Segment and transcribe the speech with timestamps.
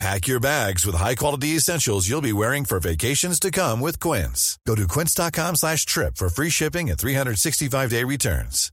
[0.00, 4.58] Pack your bags with high-quality essentials you'll be wearing for vacations to come with Quince.
[4.66, 8.70] Go to quince.com slash trip for free shipping and 365-day returns.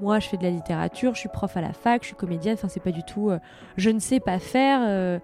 [0.00, 2.54] Moi, je fais de la littérature, je suis prof à la fac, je suis comédienne,
[2.54, 3.30] enfin, c'est pas du tout...
[3.30, 3.38] euh,
[3.76, 4.80] je ne sais pas faire...
[4.82, 5.20] euh.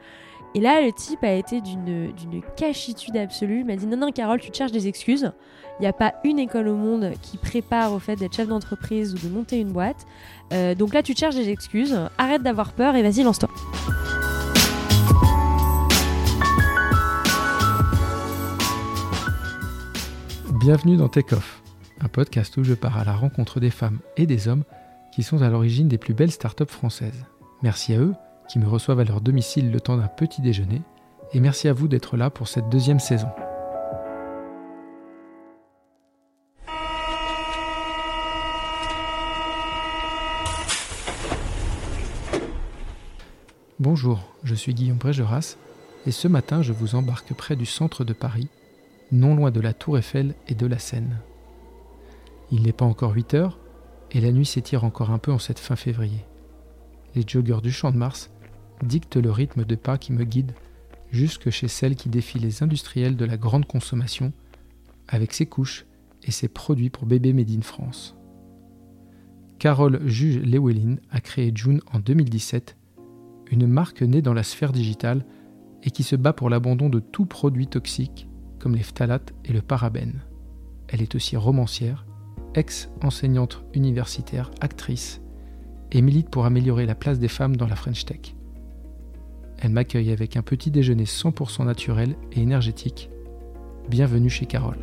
[0.55, 3.61] Et là, le type a été d'une cachitude absolue.
[3.61, 5.31] Il m'a dit, non, non, Carole, tu te cherches des excuses.
[5.79, 9.15] Il n'y a pas une école au monde qui prépare au fait d'être chef d'entreprise
[9.15, 10.07] ou de monter une boîte.
[10.55, 11.99] Euh, donc là, tu te cherches des excuses.
[12.17, 13.51] Arrête d'avoir peur et vas-y, lance-toi.
[20.61, 21.63] Bienvenue dans Take Off,
[22.01, 24.65] un podcast où je pars à la rencontre des femmes et des hommes
[25.13, 27.27] qui sont à l'origine des plus belles startups françaises.
[27.63, 28.15] Merci à eux
[28.49, 30.83] qui me reçoivent à leur domicile le temps d'un petit déjeuner
[31.33, 33.29] et merci à vous d'être là pour cette deuxième saison.
[43.79, 45.57] Bonjour, je suis Guillaume Brégeras
[46.07, 48.49] et ce matin je vous embarque près du centre de Paris,
[49.13, 51.19] non loin de la Tour Eiffel et de la Seine.
[52.51, 53.59] Il n'est pas encore 8 heures
[54.11, 56.25] et la nuit s'étire encore un peu en cette fin février.
[57.15, 58.31] Les joggeurs du Champ de Mars
[58.83, 60.53] dictent le rythme de pas qui me guide
[61.11, 64.33] jusque chez celle qui défie les industriels de la grande consommation
[65.09, 65.87] avec ses couches
[66.23, 68.17] et ses produits pour bébés made in France.
[69.59, 72.77] Carole Juge Lewellyn a créé June en 2017,
[73.51, 75.25] une marque née dans la sphère digitale
[75.83, 79.63] et qui se bat pour l'abandon de tout produit toxique comme les phtalates et le
[79.63, 80.21] parabène.
[80.89, 82.07] Elle est aussi romancière,
[82.55, 85.21] ex-enseignante universitaire, actrice
[85.93, 88.35] et milite pour améliorer la place des femmes dans la French Tech.
[89.59, 93.11] Elle m'accueille avec un petit déjeuner 100% naturel et énergétique.
[93.89, 94.79] Bienvenue chez Carole.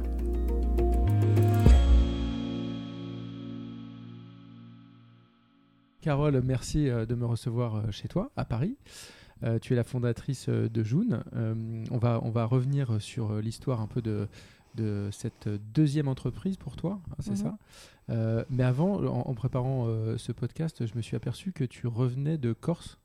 [6.02, 8.78] Carole, merci euh, de me recevoir euh, chez toi, à Paris.
[9.44, 11.24] Euh, tu es la fondatrice de June.
[11.36, 14.28] Euh, on, va, on va revenir sur l'histoire un peu de,
[14.76, 17.38] de cette deuxième entreprise pour toi, hein, c'est Mhm.
[17.38, 17.58] ça
[18.12, 21.88] Euh, Mais avant, en, en préparant euh, ce podcast, je me suis aperçu que tu
[21.88, 23.00] revenais de Corse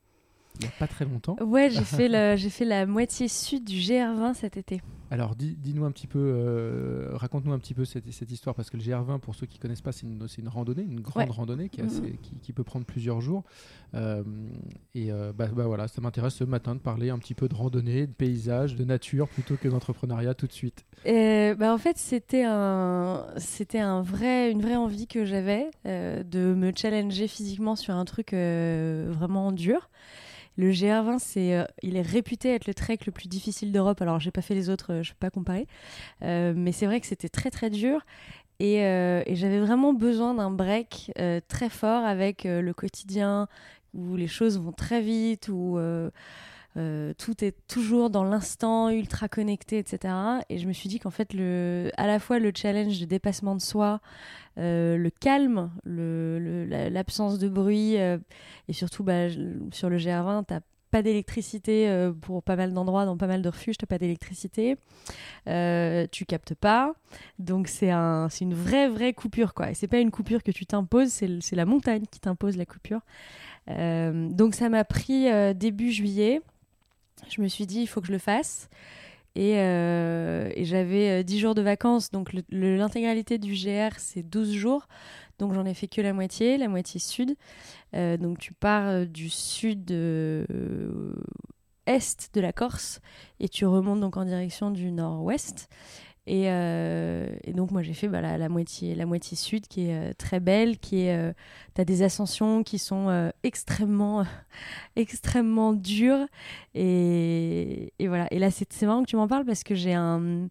[0.60, 1.36] il n'y a pas très longtemps.
[1.40, 4.80] Ouais, j'ai fait, le- j'ai fait la moitié sud du GR20 cet été.
[5.12, 8.70] Alors, dis- dis-nous un petit peu, euh, raconte-nous un petit peu cette, cette histoire, parce
[8.70, 11.24] que le GR20, pour ceux qui connaissent pas, c'est une, c'est une randonnée, une grande
[11.28, 11.34] Ouais.
[11.34, 13.42] randonnée qui, assez- qui, qui peut prendre plusieurs jours.
[13.94, 14.22] Euh,
[14.94, 17.54] et euh, bah, bah voilà, ça m'intéresse ce matin de parler un petit peu de
[17.56, 20.84] randonnée, de paysage, de nature, plutôt que d'entrepreneuriat tout de suite.
[21.06, 26.54] Euh, bah en fait, c'était un, c'était un vrai, une vraie envie que j'avais de
[26.54, 29.90] me challenger physiquement sur un truc vraiment dur.
[30.56, 34.02] Le GR20, c'est, euh, il est réputé être le trek le plus difficile d'Europe.
[34.02, 35.66] Alors, j'ai pas fait les autres, euh, je peux pas comparer,
[36.22, 38.04] Euh, mais c'est vrai que c'était très très dur.
[38.58, 41.12] Et, euh, j'avais vraiment besoin d'un break
[41.48, 43.48] très fort avec le quotidien
[43.94, 45.78] où les choses vont très vite, où
[46.76, 50.14] euh, tout est toujours dans l'instant, ultra connecté, etc.
[50.48, 51.34] Et je me suis dit qu'en fait,
[51.96, 54.00] à la fois le challenge de dépassement de soi,
[54.58, 58.18] euh, le calme, l'absence de bruit, euh,
[58.68, 59.28] et surtout bah,
[59.72, 60.60] sur le GR20, t'as
[60.92, 64.76] pas d'électricité pour pas mal d'endroits, dans pas mal de refuges, t'as pas d'électricité,
[65.46, 66.94] tu captes pas,
[67.38, 69.70] donc c'est un, c'est une vraie vraie coupure quoi.
[69.70, 73.02] Et c'est pas une coupure que tu t'imposes, c'est la montagne qui t'impose la coupure.
[73.68, 76.42] Donc ça m'a pris début juillet.
[77.28, 78.68] Je me suis dit, il faut que je le fasse.
[79.36, 84.86] Et, euh, j'avais euh, 10 jours de vacances, donc l'intégralité du GR, c'est 12 jours.
[85.40, 87.34] Donc j'en ai fait que la moitié, la moitié sud.
[87.96, 90.44] Euh, donc tu pars euh, du sud euh,
[91.86, 93.00] est de la Corse
[93.40, 95.68] et tu remontes donc en direction du nord-ouest.
[96.30, 98.94] Et, euh, et donc moi j'ai fait bah, la, moitié,
[99.34, 101.32] sud qui est euh, très belle, qui est, euh,
[101.74, 104.24] t'as des ascensions qui sont extrêmement,
[104.96, 106.24] extrêmement dures.
[106.76, 108.28] Et, voilà.
[108.30, 110.46] Et là c'est marrant que tu m'en parles parce que j'ai un,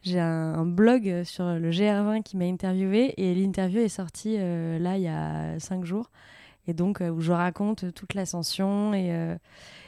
[0.00, 5.02] j'ai un, blog sur le GR20 qui m'a interviewé et l'interview est sortie là il
[5.02, 6.10] y a cinq jours.
[6.68, 9.34] Et donc euh, où je raconte toute l'ascension et euh,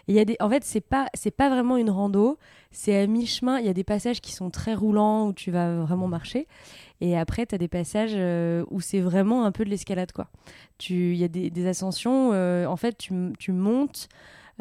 [0.08, 2.38] et il y a des, en fait c'est pas c'est pas vraiment une rando,
[2.72, 3.58] c'est à mi-chemin.
[3.60, 6.48] Il y a des passages qui sont très roulants où tu vas vraiment marcher.
[7.02, 10.12] Et après, tu as des passages euh, où c'est vraiment un peu de l'escalade.
[10.12, 10.28] quoi.
[10.78, 14.08] Tu- Il y a des, ascensions, euh, en fait, tu, tu montes,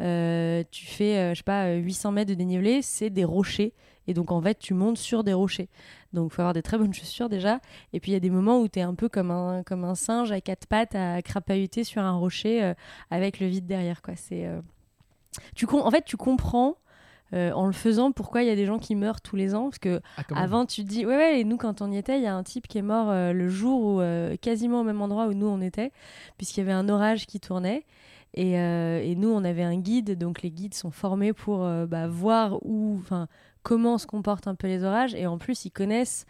[0.00, 3.74] euh, tu fais, euh, je sais pas, euh, 800 mètres de dénivelé, c'est des rochers.
[4.10, 5.68] Et donc, en fait, tu montes sur des rochers.
[6.12, 7.60] Donc, il faut avoir des très bonnes chaussures déjà.
[7.92, 9.84] Et puis, il y a des moments où tu es un peu comme un, comme
[9.84, 12.74] un singe à quatre pattes à crapahuter sur un rocher euh,
[13.12, 14.02] avec le vide derrière.
[14.02, 14.14] Quoi.
[14.16, 14.60] C'est, euh,
[15.54, 16.76] tu en fait, tu comprends.
[17.32, 19.66] Euh, en le faisant, pourquoi il y a des gens qui meurent tous les ans
[19.66, 22.18] Parce que Ah, avant, tu te dis, ouais, ouais, et nous, quand on y était,
[22.18, 25.00] il y a un type qui est mort euh, le jour où, quasiment au même
[25.00, 25.92] endroit où nous on était,
[26.38, 27.84] puisqu'il y avait un orage qui tournait.
[28.34, 31.86] Et, euh, et nous, on avait un guide, donc les guides sont formés pour euh,
[31.86, 33.26] bah, voir où, enfin,
[33.62, 35.14] comment se comportent un peu les orages.
[35.14, 36.26] Et en plus, ils connaissent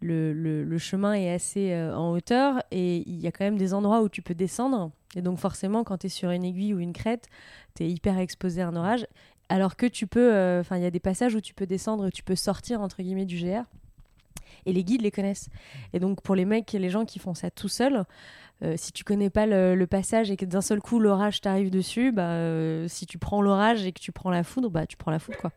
[0.00, 3.72] le, le- chemin est assez euh, en hauteur et il y a quand même des
[3.72, 4.90] endroits où tu peux descendre.
[5.16, 7.28] Et donc, forcément, quand tu es sur une aiguille ou une crête,
[7.74, 9.06] tu es hyper exposé à un orage.
[9.48, 12.10] Alors que tu peux, euh, enfin, il y a des passages où tu peux descendre,
[12.10, 13.62] tu peux sortir entre guillemets du GR.
[14.66, 15.48] Et les guides les connaissent.
[15.92, 18.04] Et donc pour les mecs, les gens qui font ça tout seuls,
[18.64, 21.70] euh, si tu connais pas le, le passage et que d'un seul coup l'orage t'arrive
[21.70, 24.96] dessus, bah, euh, si tu prends l'orage et que tu prends la foudre, bah tu
[24.96, 25.52] prends la foudre quoi.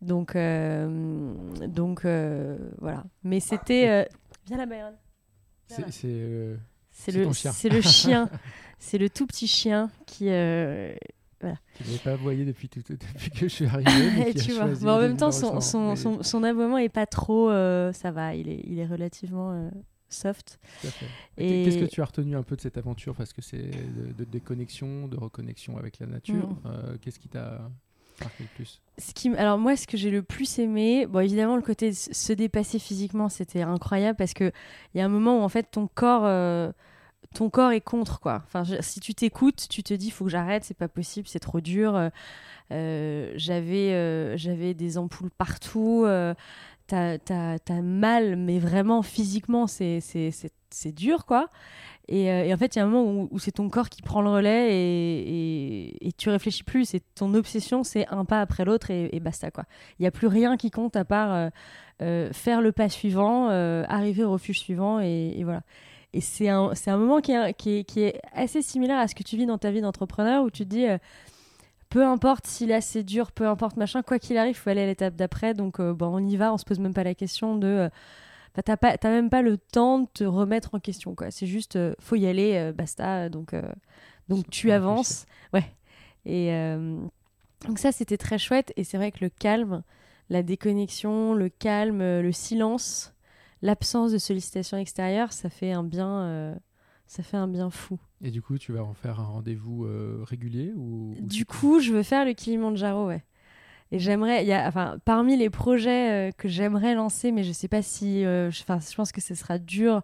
[0.00, 1.32] Donc euh,
[1.68, 2.04] donc
[2.80, 3.04] voilà.
[3.24, 4.08] Mais c'était
[4.46, 4.94] viens là Byron.
[5.68, 7.52] C'est, le chien.
[7.52, 8.28] c'est le chien,
[8.78, 10.28] c'est le tout petit chien qui
[11.78, 13.90] que je n'ai pas aboyé depuis, tout- depuis que je suis arrivé.
[14.16, 14.66] mais Et qui a tu vois.
[14.66, 16.44] Bon, en même temps, son, son, son,
[16.78, 17.50] est pas trop.
[17.50, 19.68] euh, ça va, il est, il est relativement euh,
[20.12, 20.58] soft.
[21.38, 23.14] Et- Qu'est-ce que tu as retenu un peu de cette aventure?
[23.14, 26.48] Parce que c'est de, de déconnexion, de reconnexion avec la nature.
[26.48, 26.56] Mm.
[26.66, 27.60] Euh, Qu'est-ce qui t'a
[28.20, 28.80] marqué le plus?
[28.98, 31.90] Ce qui, m- alors, moi, ce que j'ai le plus aimé, bon, évidemment, le côté
[31.90, 34.52] de se dépasser physiquement, c'était incroyable parce qu'il
[34.94, 36.24] y a un moment où, en fait, ton corps.
[36.26, 36.70] euh,
[37.34, 38.42] ton corps est contre quoi.
[38.44, 41.38] Enfin, je- si tu t'écoutes, tu te dis faut que j'arrête, c'est pas possible, c'est
[41.38, 42.10] trop dur.
[42.70, 46.04] Euh, j'avais j'avais des ampoules partout.
[46.86, 50.00] T'as, mal, mais vraiment physiquement, c'est,
[50.86, 51.48] dur quoi.
[52.08, 54.02] Et, euh, et en fait, il y a un moment où, c'est ton corps qui
[54.02, 56.84] prend le relais et, et, et tu réfléchis plus.
[56.84, 59.64] C'est ton obsession, c'est un pas après l'autre et, et basta quoi.
[59.98, 61.48] Il n'y a plus rien qui compte à part euh,
[62.02, 65.62] euh, faire le pas suivant, arriver au refuge suivant et, et voilà.
[66.14, 69.14] Et c'est un, un moment qui est, qui, est, qui est assez similaire à ce
[69.14, 70.86] que tu vis dans ta vie d'entrepreneur où tu te dis
[71.92, 74.80] peu importe si là c'est dur, peu importe machin, quoi qu'il arrive, il faut aller
[74.80, 75.52] à l'étape d'après.
[75.52, 77.66] Donc euh, bon, on y va, on se pose même pas la question de.
[77.66, 77.88] euh,
[78.54, 81.30] bah, t'as pas, t'as même pas le temps de te remettre en question quoi.
[81.30, 83.28] C'est juste, euh, faut y aller, euh, basta.
[83.28, 83.54] Donc
[84.28, 85.64] donc tu avances, ouais.
[86.24, 86.50] Et
[87.66, 88.72] donc ça c'était très chouette.
[88.76, 89.82] Et c'est vrai que le calme,
[90.30, 93.12] la déconnexion, le calme, le silence,
[93.60, 96.56] l'absence de sollicitation extérieure, ça fait un bien,
[97.06, 97.98] ça fait un bien fou.
[98.22, 101.80] Et du coup, tu vas en faire un rendez-vous euh, régulier ou, ou Du coup,
[101.80, 103.24] je veux faire le Kilimanjaro, ouais.
[103.90, 107.82] Et j'aimerais, il enfin, parmi les projets euh, que j'aimerais lancer, mais je sais pas
[107.82, 110.02] si, euh, je, enfin, je pense que ce sera dur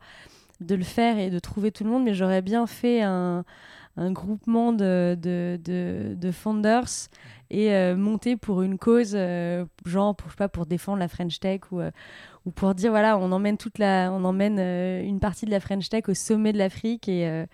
[0.61, 3.45] de le faire et de trouver tout le monde, mais j'aurais bien fait un,
[3.97, 7.09] un groupement de, de, de, de founders
[7.51, 11.09] et euh, monter pour une cause, euh, genre, pour, je sais pas, pour défendre la
[11.09, 11.91] French Tech ou, euh,
[12.45, 15.89] ou pour dire, voilà, on emmène toute la, on emmène une partie de la French
[15.89, 17.45] Tech au sommet de l'Afrique et,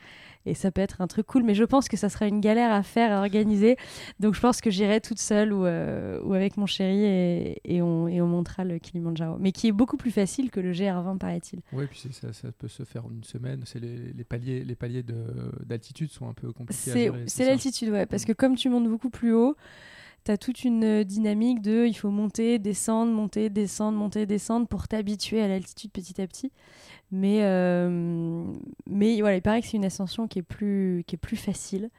[0.46, 2.72] et ça peut être un truc cool, mais je pense que ça sera une galère
[2.72, 3.76] à faire, à organiser.
[4.20, 7.82] Donc je pense que j'irai toute seule ou, euh, ou avec mon chéri et, et,
[7.82, 9.36] on, et on montera le Kilimanjaro.
[9.40, 11.60] Mais qui est beaucoup plus facile que le GR20, paraît-il.
[11.72, 13.62] Ouais, puis ça, ça peut se faire en une semaine.
[13.64, 16.90] C'est les, les paliers, les paliers de- d'altitude sont un peu compliqués
[17.26, 19.56] C'est l'altitude, ouais, parce que comme tu montes beaucoup plus haut,
[20.24, 24.66] tu as toute une euh, dynamique de il faut monter, descendre, monter, descendre, monter, descendre
[24.66, 26.50] pour t'habituer à l'altitude petit à petit.
[27.16, 28.44] Mais, euh,
[28.90, 31.90] mais voilà, il paraît que c'est une ascension qui est plus, qui est plus facile.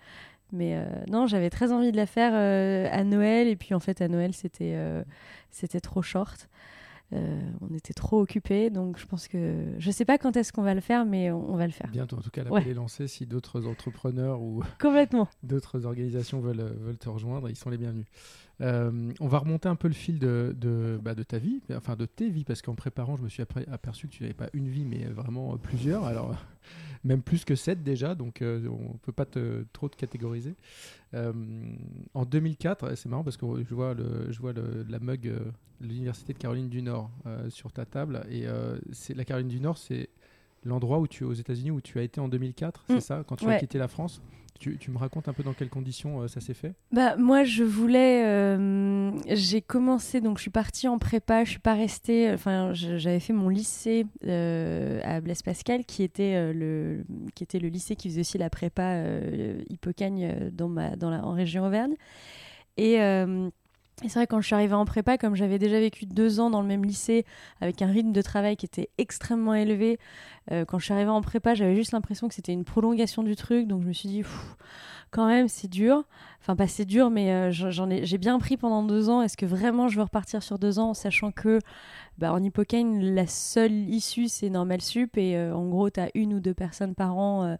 [0.51, 3.79] Mais euh, non, j'avais très envie de la faire euh, à Noël, et puis en
[3.79, 5.03] fait, à Noël, c'était euh,
[5.51, 6.49] c'était trop short.
[7.11, 9.63] On était trop occupés, donc je pense que.
[9.77, 11.89] Je sais pas quand est-ce qu'on va le faire, mais on, on va le faire.
[11.89, 12.59] Bientôt, en tout cas, Ouais.
[12.59, 13.07] l'appel est lancé.
[13.07, 15.29] Si d'autres entrepreneurs ou Complètement.
[15.43, 18.05] d'autres organisations veulent, veulent te rejoindre, ils sont les bienvenus.
[18.61, 21.95] Euh, on va remonter un peu le fil de, de, bah, de ta vie, enfin
[21.95, 24.67] de tes vies, parce qu'en préparant, je me suis aperçu que tu n'avais pas une
[24.67, 26.35] vie, mais vraiment euh, plusieurs, alors
[27.03, 30.55] même plus que sept déjà, donc euh, on ne peut pas trop te catégoriser.
[32.13, 36.33] En 2004, c'est marrant parce que je vois, le, je vois la mug de l'Université
[36.33, 37.09] de Caroline du Nord
[37.47, 38.45] sur ta table, et
[38.91, 40.09] c'est la Caroline du Nord, c'est
[40.65, 42.99] l'endroit où tu aux États-Unis où tu as été en 2004, c'est Mm.
[43.01, 44.21] ça, quand tu as quitté la France.
[44.57, 46.75] Tu, tu me racontes un peu dans quelles conditions euh, ça s'est fait?
[46.93, 48.23] Bah, moi, je voulais.
[48.25, 52.31] euh, j'ai commencé, donc je suis partie en prépa, je suis pas restée.
[52.31, 57.03] Enfin, j'avais fait mon lycée euh, à Blaise Pascal, qui était, le,
[57.35, 58.95] qui était le lycée qui faisait aussi la prépa
[59.69, 61.95] Hippocagne dans ma, dans la, en région Auvergne.
[62.77, 62.97] Et.
[64.03, 66.49] Et c'est vrai, quand je suis arrivée en prépa, comme j'avais déjà vécu deux ans
[66.49, 67.25] dans le même lycée,
[67.61, 69.99] avec un rythme de travail qui était extrêmement élevé,
[70.51, 73.37] euh, quand je suis arrivée en prépa, j'avais juste l'impression que c'était une prolongation du
[73.37, 73.67] truc.
[73.67, 74.23] Donc je me suis dit,
[75.11, 76.03] quand même, c'est dur.
[76.41, 79.21] Enfin, pas c'est dur, mais euh, j'en ai, j'ai bien pris pendant deux ans.
[79.21, 81.59] Est-ce que vraiment je veux repartir sur deux ans, sachant que
[82.17, 85.15] bah, en Hippocane, la seule issue, c'est Normal Sup.
[85.15, 87.55] Et euh, en gros, tu as une ou deux personnes par an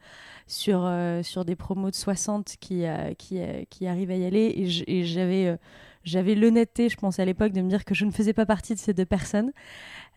[0.48, 0.92] sur,
[1.24, 2.84] sur des promos de 60 qui,
[3.18, 3.40] qui,
[3.70, 4.54] qui arrivent à y aller.
[4.86, 5.58] Et j'avais
[6.06, 8.74] j'avais l'honnêteté, je pense à l'époque, de me dire que je ne faisais pas partie
[8.74, 9.52] de ces deux personnes.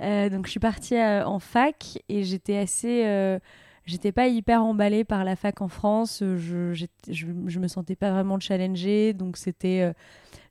[0.00, 3.40] donc je suis partie en fac et j'étais assez
[3.88, 6.22] j'étais pas hyper emballée par la fac en France.
[6.22, 9.92] Je, je, je me sentais pas vraiment challengée, donc c'était, euh,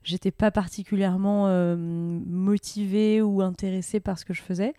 [0.02, 4.74] j'étais pas particulièrement euh, motivée ou intéressée par ce que je faisais.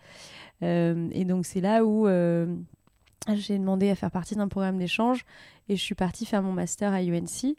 [0.62, 5.24] Euh, et donc c'est là où j'ai demandé à faire partie d'un programme d'échange
[5.70, 7.56] et je suis partie faire mon master à UNC.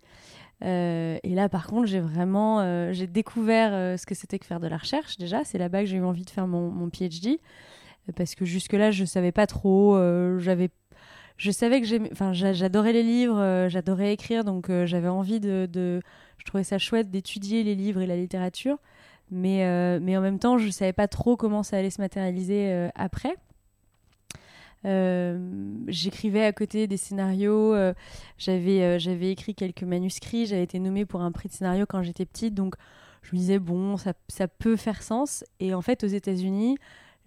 [0.61, 4.77] Et là, par contre, j'ai vraiment j'ai découvert ce que c'était que faire de la
[4.77, 5.17] recherche.
[5.17, 7.39] Déjà, c'est là-bas que j'ai eu envie de faire mon, mon PhD
[8.15, 9.97] parce que jusque-là, je savais pas trop.
[10.39, 10.69] j'avais
[11.41, 11.87] je savais que
[12.53, 15.67] j'adorais les livres, euh, j'adorais écrire, donc euh, j'avais envie de,
[16.37, 18.77] je trouvais ça chouette d'étudier les livres et la littérature,
[19.31, 22.89] mais, euh, mais en même temps, je savais pas trop comment ça allait se matérialiser
[22.93, 23.35] après.
[24.83, 27.75] J'écrivais à côté des scénarios,
[28.37, 32.25] j'avais j'avais écrit quelques manuscrits, j'avais été nommée pour un prix de scénario quand j'étais
[32.25, 32.75] petite, donc
[33.21, 35.43] je me disais bon, ça, ça peut faire sens.
[35.59, 36.77] Et en fait, aux États-Unis,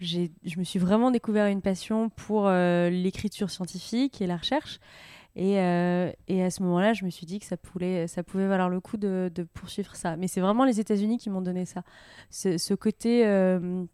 [0.01, 4.81] je me suis vraiment découvert une passion pour euh, l'écriture scientifique et la recherche.
[5.37, 8.47] Et, euh, et à ce moment-là, je me suis dit que ça pouvait, ça pouvait
[8.47, 10.17] valoir le coup de, poursuivre ça.
[10.17, 11.83] Mais c'est vraiment les États-Unis qui m'ont donné ça.
[12.31, 13.85] Ce, côté, euh,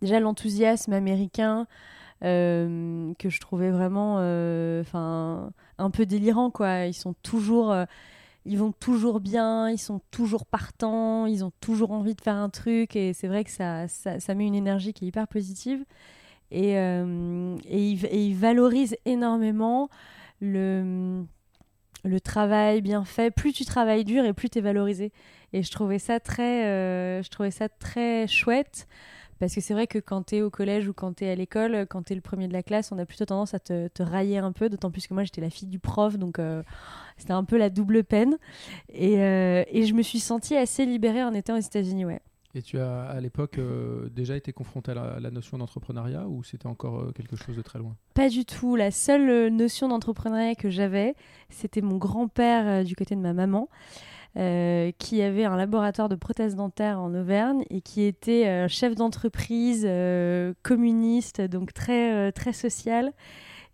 [0.00, 1.66] déjà l'enthousiasme américain,
[2.24, 4.14] que je trouvais vraiment
[4.80, 6.50] enfin un peu délirant.
[6.50, 6.86] Quoi.
[6.86, 7.74] Ils sont toujours
[8.46, 12.50] ils vont toujours bien, ils sont toujours partants, ils ont toujours envie de faire un
[12.50, 15.84] truc et c'est vrai que ça, ça, met une énergie qui est hyper positive
[16.50, 19.88] et, euh, ils, valorisent énormément
[20.40, 21.24] le,
[22.22, 23.30] travail bien fait.
[23.30, 25.12] Plus tu travailles dur et plus tu es valorisé.
[25.52, 28.86] Et je trouvais ça très, euh, je trouvais ça très chouette.
[29.38, 31.34] Parce que c'est vrai que quand tu es au collège ou quand tu es à
[31.34, 33.88] l'école, quand tu es le premier de la classe, on a plutôt tendance à te,
[33.88, 36.62] te railler un peu, d'autant plus que moi j'étais la fille du prof, donc euh,
[37.16, 38.38] c'était un peu la double peine.
[38.92, 42.20] Et, euh, et, je me suis sentie assez libérée en étant aux États-Unis, ouais.
[42.56, 46.68] Et tu as à l'époque euh, déjà été confrontée à la, notion d'entrepreneuriat ou c'était
[46.68, 47.96] encore quelque chose de très loin?
[48.14, 48.76] Pas du tout.
[48.76, 51.16] La seule notion d'entrepreneuriat que j'avais,
[51.50, 53.68] c'était mon grand-père du côté de ma maman.
[54.36, 58.96] Euh, qui avait un laboratoire de prothèses dentaires en Auvergne et qui était euh, chef
[58.96, 63.12] d'entreprise euh, communiste, donc très, très social.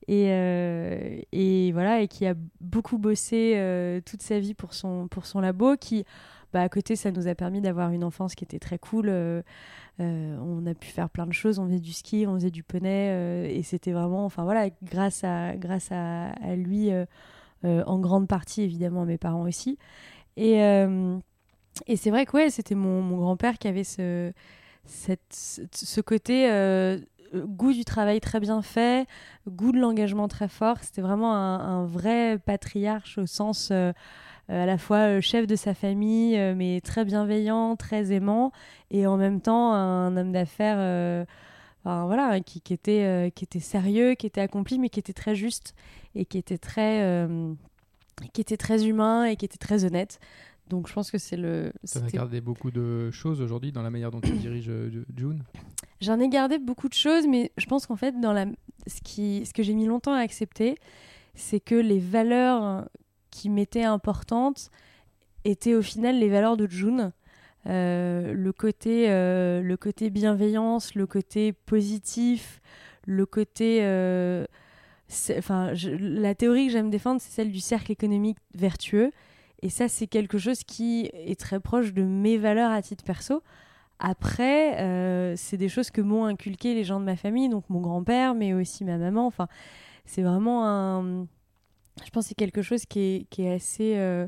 [0.06, 5.76] Et, voilà, et qui a beaucoup bossé toute sa vie pour son, pour son labo,
[5.76, 6.04] qui,
[6.52, 9.08] bah, à côté, ça nous a permis d'avoir une enfance qui était très cool.
[10.00, 13.54] on a pu faire plein de choses, on faisait du ski, on faisait du poney,
[13.54, 16.90] et c'était vraiment, enfin voilà, grâce à, grâce à, lui,
[17.62, 19.78] en grande partie évidemment mes parents aussi.
[20.40, 21.18] Et, euh,
[21.86, 24.32] et c'est vrai que ouais, c'était mon, grand-père qui avait ce,
[26.00, 26.98] côté euh,
[27.34, 29.06] goût du travail très bien fait,
[29.46, 30.78] goût de l'engagement très fort.
[30.80, 33.92] C'était vraiment un, vrai patriarche au sens euh,
[34.48, 38.50] à la fois chef de sa famille, mais très bienveillant, très aimant,
[38.90, 41.26] et en même temps un homme d'affaires.
[41.84, 45.74] Voilà, qui était, qui était sérieux, qui était accompli, mais qui était très juste
[46.14, 47.28] et qui était très,
[48.32, 50.20] qui était très humain et qui était très honnête.
[50.68, 51.72] Donc je pense que c'est le.
[51.90, 55.42] Tu as gardé beaucoup de choses aujourd'hui dans la manière dont tu diriges euh, June?
[56.00, 58.46] J'en ai gardé beaucoup de choses, mais je pense qu'en fait, dans la...
[58.86, 59.44] ce, qui...
[59.44, 60.76] ce que j'ai mis longtemps à accepter,
[61.34, 62.88] c'est que les valeurs
[63.30, 64.70] qui m'étaient importantes
[65.44, 67.12] étaient au final les valeurs de June.
[67.66, 72.60] Euh, le, côté, euh, le côté bienveillance, le côté positif,
[73.06, 73.80] le côté
[75.36, 79.10] enfin, la théorie que j'aime défendre, c'est celle du cercle économique vertueux.
[79.62, 83.42] Et ça, c'est quelque chose qui est très proche de mes valeurs à titre perso.
[83.98, 87.80] Après, euh, c'est des choses que m'ont inculqué les gens de ma famille, donc mon
[87.80, 89.26] grand-père, mais aussi ma maman.
[89.26, 89.46] Enfin,
[90.06, 91.26] c'est vraiment un.
[92.02, 93.96] Je pense que c'est quelque chose qui est, qui est assez.
[93.96, 94.26] Euh,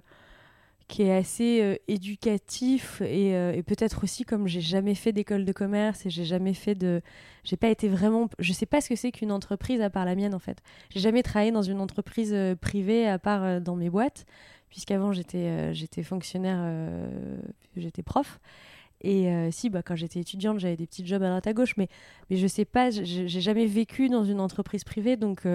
[0.93, 5.47] qui est assez euh, éducatif et, euh, et peut-être aussi comme j'ai jamais fait d'école
[5.47, 7.01] de commerce et j'ai jamais fait de
[7.45, 10.15] j'ai pas été vraiment je sais pas ce que c'est qu'une entreprise à part la
[10.15, 10.59] mienne en fait.
[10.91, 14.27] J'ai jamais travaillé dans une entreprise euh, privée à part dans mes boîtes
[14.69, 16.61] puisqu'avant j'étais j'étais fonctionnaire
[17.75, 18.39] j'étais prof.
[19.01, 21.89] Et si bah quand j'étais étudiante j'avais des petits jobs à droite à gauche mais
[22.29, 25.47] mais je sais pas j'ai jamais vécu dans une entreprise privée donc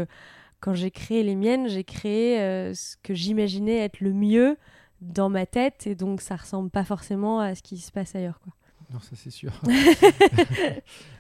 [0.60, 2.38] quand j'ai créé les miennes j'ai créé
[2.74, 4.58] ce que j'imaginais être le mieux
[5.02, 8.40] dans ma tête et donc ça ressemble pas forcément à ce qui se passe ailleurs
[8.42, 8.54] quoi.
[8.92, 9.54] Non, ça c'est sûr.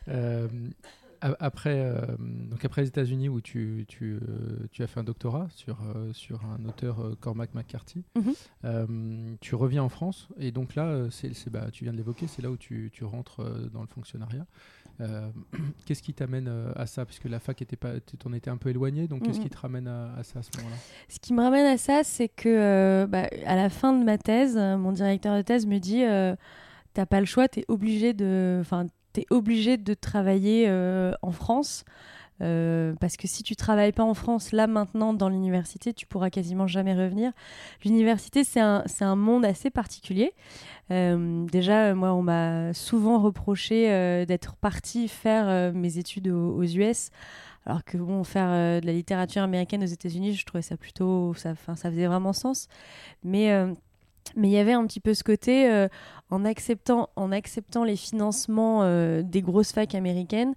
[0.09, 0.47] Euh,
[1.19, 4.17] après, donc après les États-Unis où tu, tu,
[4.71, 5.79] tu, as fait un doctorat sur,
[6.13, 9.37] sur un auteur Cormac McCarthy, mhm.
[9.41, 12.49] tu reviens en France et donc là, c'est, bah, tu viens de l'évoquer, c'est là
[12.49, 13.43] où tu, tu rentres
[13.73, 14.45] dans le fonctionnariat.
[15.01, 15.29] Euh,
[15.85, 17.05] qu'est-ce qui t'amène euh, à ça?
[17.05, 19.87] Puisque la fac était pas, t'en étais un peu éloigné, donc qu'est-ce qui te ramène
[19.87, 20.75] à, ça à ce moment-là?
[21.09, 24.17] Ce qui me ramène à ça, c'est que euh, bah, à la fin de ma
[24.17, 26.03] thèse, mon directeur de thèse me dit
[26.93, 30.69] t'as pas le choix, t'es obligé de, enfin, t'es obligé de travailler
[31.21, 31.83] en France.
[32.41, 36.29] Euh, parce que si tu travailles pas en France, là maintenant dans l'université, tu pourras
[36.29, 37.31] quasiment jamais revenir.
[37.83, 40.33] L'université, c'est un, un, monde assez particulier.
[40.91, 47.09] Euh, déjà, moi, on m'a souvent reproché euh, d'être partie faire mes études aux, US.
[47.65, 51.53] Alors que bon, faire de la littérature américaine aux États-Unis, je trouvais ça plutôt, ça,
[51.75, 52.67] ça faisait vraiment sens.
[53.23, 53.51] Mais
[54.35, 55.87] mais il y avait un petit peu ce côté, euh,
[56.29, 60.53] en, acceptant, en acceptant les financements euh, des grosses facs américaines,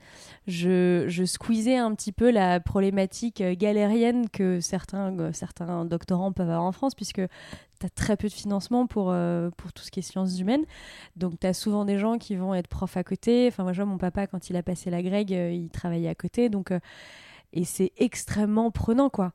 [0.46, 6.50] je, je squeezais un petit peu la problématique euh, galérienne que certains, certains doctorants peuvent
[6.50, 7.22] avoir en France, puisque
[7.80, 9.14] tu as très peu de financement pour,
[9.56, 10.64] pour tout ce qui est sciences humaines.
[11.16, 13.46] Donc tu as souvent des gens qui vont être profs à côté.
[13.48, 16.14] Enfin, moi, je vois mon papa, quand il a passé la Greg, il travaillait à
[16.14, 16.50] côté.
[16.50, 16.72] Donc
[17.52, 19.32] et c'est extrêmement prenant quoi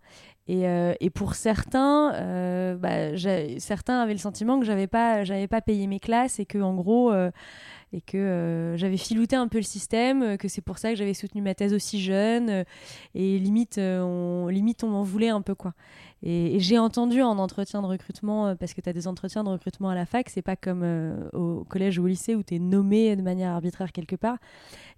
[0.48, 3.18] et, euh, et pour certains, euh, bah,
[3.58, 6.76] certains avaient le sentiment que j'avais pas, j'avais pas payé mes classes et que en
[6.76, 7.32] gros, euh,
[7.94, 11.42] et que j'avais filouté un peu le système, que c'est pour ça que j'avais soutenu
[11.42, 12.66] ma thèse aussi jeune
[13.16, 15.74] et limite, on, limite on m'en voulait un peu quoi.
[16.24, 19.90] Et, j'ai entendu en entretien de recrutement, parce que tu as des entretiens de recrutement
[19.90, 20.84] à la fac, c'est pas comme
[21.34, 24.38] au collège ou au lycée où tu es nommé de manière arbitraire quelque part.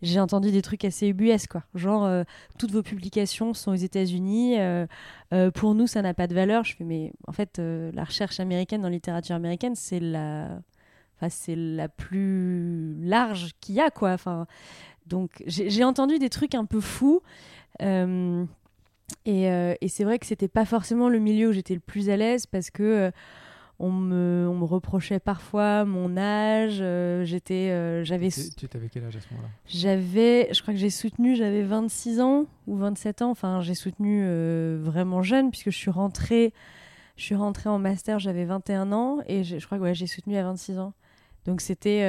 [0.02, 1.64] J'ai entendu des trucs assez ubuesques, quoi.
[1.76, 2.24] Genre,
[2.58, 4.58] toutes vos publications sont aux États-Unis,
[5.34, 6.64] euh, pour nous, ça n'a pas de valeur.
[6.64, 10.60] Je fais, mais en fait, euh, la recherche américaine dans la littérature américaine, c'est la,
[11.18, 14.12] enfin, c'est la plus large qu'il y a, quoi.
[14.12, 14.48] Enfin,
[15.06, 17.22] donc, j'ai entendu des trucs un peu fous.
[19.28, 22.18] Euh, et, c'est vrai que c'était pas forcément le milieu où j'étais le plus à
[22.18, 23.12] l'aise parce que
[23.80, 26.80] on me, on me reprochait parfois mon âge.
[26.82, 28.30] Euh, j'étais, euh, j'avais.
[28.30, 29.50] Tu avais quel âge à ce moment-là?
[29.68, 33.30] J'avais, je crois que j'ai soutenu, j'avais 26 ans ou 27 ans.
[33.30, 36.54] Enfin, j'ai soutenu euh, vraiment jeune puisque je suis rentrée,
[37.18, 40.38] je suis rentrée en master, j'avais 21 ans et je crois que ouais, j'ai soutenu
[40.38, 40.94] à 26 ans.
[41.46, 42.02] Donc c'était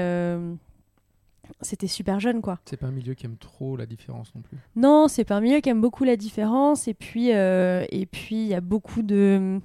[1.60, 2.58] c'était super jeune quoi.
[2.64, 4.58] C'est pas un milieu qui aime trop la différence non plus.
[4.76, 8.48] Non, c'est pas un milieu qui aime beaucoup la différence et puis et puis il
[8.48, 9.60] y a beaucoup de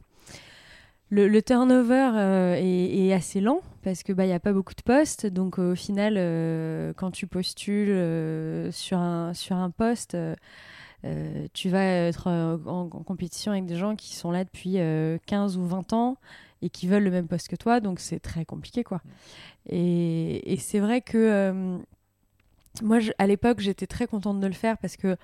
[1.13, 4.81] le, turnover euh, est, assez lent parce que bah il y a pas beaucoup de
[4.81, 10.17] postes donc au final euh, quand tu postules euh, sur un sur un poste
[11.53, 14.77] tu vas être en, compétition avec des gens qui sont là depuis
[15.25, 16.17] 15 ou 20 ans
[16.63, 19.02] et qui veulent le même poste que toi donc c'est très compliqué quoi
[19.67, 21.78] et, et c'est vrai que
[22.82, 25.17] moi à l'époque j'étais très contente de le faire parce que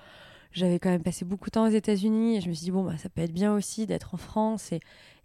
[0.52, 2.84] j'avais quand même passé beaucoup de temps aux États-Unis et je me suis dit bon
[2.84, 4.80] bah ça peut être bien aussi d'être en France et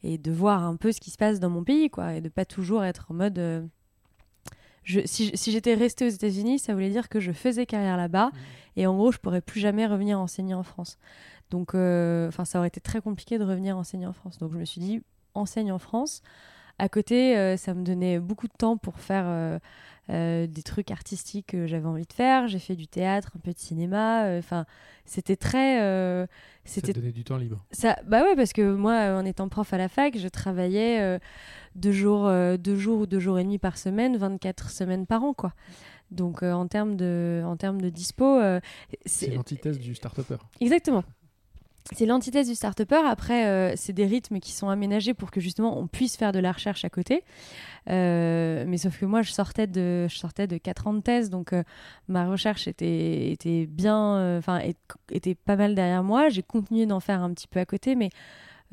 [0.06, 2.30] et de voir un peu ce qui se passe dans mon pays, quoi, et de
[2.30, 3.39] pas toujours être en mode.
[3.39, 3.65] Euh,
[4.84, 8.28] je, si, si j'étais restée aux États-Unis, ça voulait dire que je faisais carrière là-bas,
[8.28, 8.38] mmh.
[8.78, 10.99] et en gros, je pourrais plus jamais revenir enseigner en France.
[11.49, 14.38] Donc, euh, enfin, ça aurait été très compliqué de revenir enseigner en France.
[14.38, 15.01] Donc, je me suis dit,
[15.35, 16.21] enseigne en France.
[16.77, 19.59] À côté, euh, ça me donnait beaucoup de temps pour faire
[20.11, 22.47] euh, des trucs artistiques que j'avais envie de faire.
[22.47, 24.25] J'ai fait du théâtre, un peu de cinéma.
[24.25, 24.67] Euh, enfin,
[25.03, 25.81] c'était très.
[25.81, 26.27] Euh,
[26.63, 27.65] c'était ça donnait du temps libre.
[27.71, 31.19] Ça, bah ouais, parce que moi, en étant prof à la fac, je travaillais
[31.73, 35.33] deux jours, deux jours ou deux jours et demi par semaine, 24 semaines par an,
[35.33, 35.53] quoi.
[36.11, 38.39] Donc en termes de, en termes de dispo,
[39.05, 40.37] c'est l'antithèse du start-upper.
[40.61, 41.03] Exactement.
[41.91, 43.01] C'est l'antithèse du start-upper.
[43.05, 46.39] Après, euh, c'est des rythmes qui sont aménagés pour que justement on puisse faire de
[46.39, 47.23] la recherche à côté.
[47.89, 51.29] Euh, mais sauf que moi, je sortais de, je sortais de 4 ans de thèse,
[51.29, 51.63] donc euh,
[52.07, 54.61] ma recherche était, était bien, enfin,
[55.11, 56.29] était pas mal derrière moi.
[56.29, 58.09] J'ai continué d'en faire un petit peu à côté, mais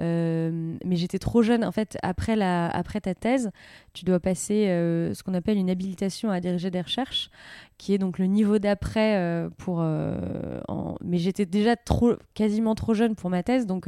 [0.01, 1.65] euh, mais j'étais trop jeune.
[1.65, 3.51] En fait, après, la, après ta thèse,
[3.93, 7.31] tu dois passer euh, ce qu'on appelle une habilitation à diriger des recherches,
[7.79, 9.79] qui est donc le niveau d'après euh, pour.
[9.79, 10.97] En...
[11.03, 13.87] Mais j'étais déjà trop, quasiment trop jeune pour ma thèse, donc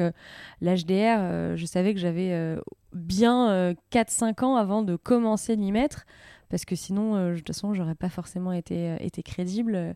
[0.60, 2.56] l'HDR, je savais que j'avais
[2.92, 6.06] bien 4-5 ans avant de commencer à m'y mettre,
[6.48, 9.94] parce que sinon, de toute façon, j'aurais pas forcément été, été crédible.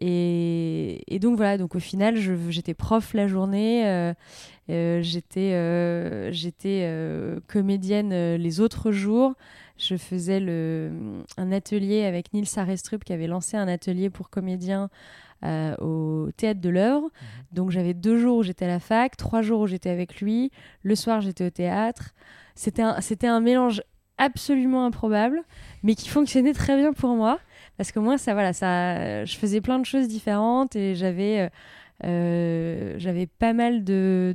[0.00, 2.16] Et, donc voilà, donc au final,
[2.48, 4.14] j'étais prof la journée, euh,
[4.70, 6.90] euh, j'étais euh, j'étais
[7.46, 9.34] comédienne les autres jours.
[9.76, 10.90] Je faisais le,
[11.36, 14.88] un atelier avec Nils Arestrup qui avait lancé un atelier pour comédiens
[15.42, 17.04] au théâtre de l'œuvre.
[17.04, 17.10] Mhm.
[17.52, 20.50] Donc j'avais deux jours où j'étais à la fac, trois jours où j'étais avec lui,
[20.82, 22.14] le soir j'étais au théâtre.
[22.54, 23.82] C'était un, c'était un mélange
[24.16, 25.42] absolument improbable,
[25.82, 27.38] mais qui fonctionnait très bien pour moi
[27.76, 31.50] parce que moi, ça, voilà, ça, je faisais plein de choses différentes et j'avais
[32.04, 34.34] euh, j'avais pas mal de,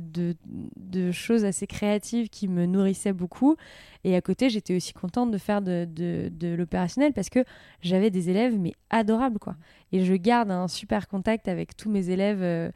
[0.76, 3.56] de, choses assez créatives qui me nourrissaient beaucoup.
[4.04, 7.40] Et à côté, j'étais aussi contente de faire de, de l'opérationnel parce que
[7.80, 9.56] j'avais des élèves, mais adorables, quoi.
[9.92, 12.70] Et je garde un super contact avec tous mes élèves euh,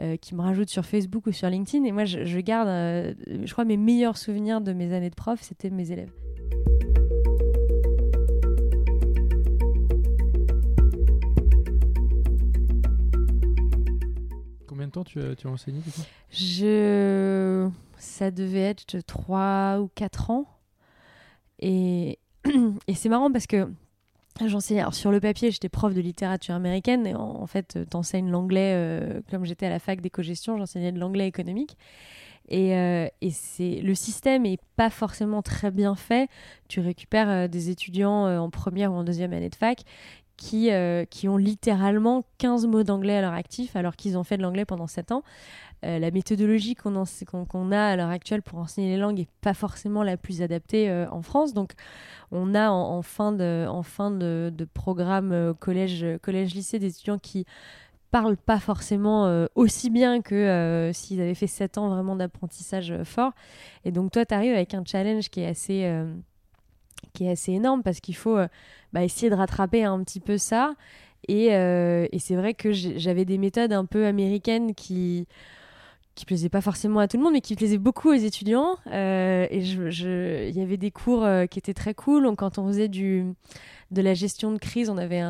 [0.00, 1.84] euh, qui me rajoutent sur Facebook ou sur LinkedIn.
[1.84, 5.40] Et moi, je, je garde, je crois, mes meilleurs souvenirs de mes années de prof,
[5.40, 6.10] c'était mes élèves.
[14.92, 15.80] Temps tu as, tu as enseigné
[16.30, 17.68] Je...
[17.98, 20.46] Ça devait être 3 ou 4 ans.
[21.60, 22.18] Et,
[22.88, 23.68] et c'est marrant parce que
[24.46, 24.82] j'enseignais.
[24.92, 27.06] sur le papier, j'étais prof de littérature américaine.
[27.06, 28.72] Et en, fait, fait, t'enseignes l'anglais.
[28.74, 31.76] Euh, comme j'étais à la fac d'éco-gestion, j'enseignais de l'anglais économique.
[32.48, 36.28] Et, euh, et c'est le système est pas forcément très bien fait.
[36.68, 39.82] Tu récupères euh, des étudiants en première ou en deuxième année de fac
[40.36, 44.36] qui, euh, qui ont littéralement 15 mots d'anglais à leur actif alors qu'ils ont fait
[44.36, 45.22] de l'anglais pendant 7 ans.
[45.84, 46.94] Euh, la méthodologie qu'on
[47.72, 51.08] a à l'heure actuelle pour enseigner les langues n'est pas forcément la plus adaptée euh,
[51.10, 51.54] en France.
[51.54, 51.72] Donc,
[52.30, 57.44] on a en, fin, de, en fin de, de programme collège-lycée collège, des étudiants qui
[58.10, 63.32] parlent pas forcément aussi bien que s'ils avaient fait 7 ans vraiment d'apprentissage fort.
[63.84, 66.04] Et donc, toi, tu arrives avec un challenge qui est assez
[67.12, 68.48] qui est assez énorme parce qu'il faut euh,
[68.92, 70.74] bah, essayer de rattraper un petit peu ça.
[71.28, 75.26] Et, euh, et c'est vrai que j'avais des méthodes un peu américaines qui
[76.14, 78.76] qui plaisaient pas forcément à tout le monde, mais qui plaisaient beaucoup aux étudiants.
[78.88, 82.24] Euh, et il y avait des cours qui étaient très cool.
[82.24, 83.32] Donc, quand on faisait du,
[83.92, 84.90] de la gestion de crise.
[84.90, 85.22] On avait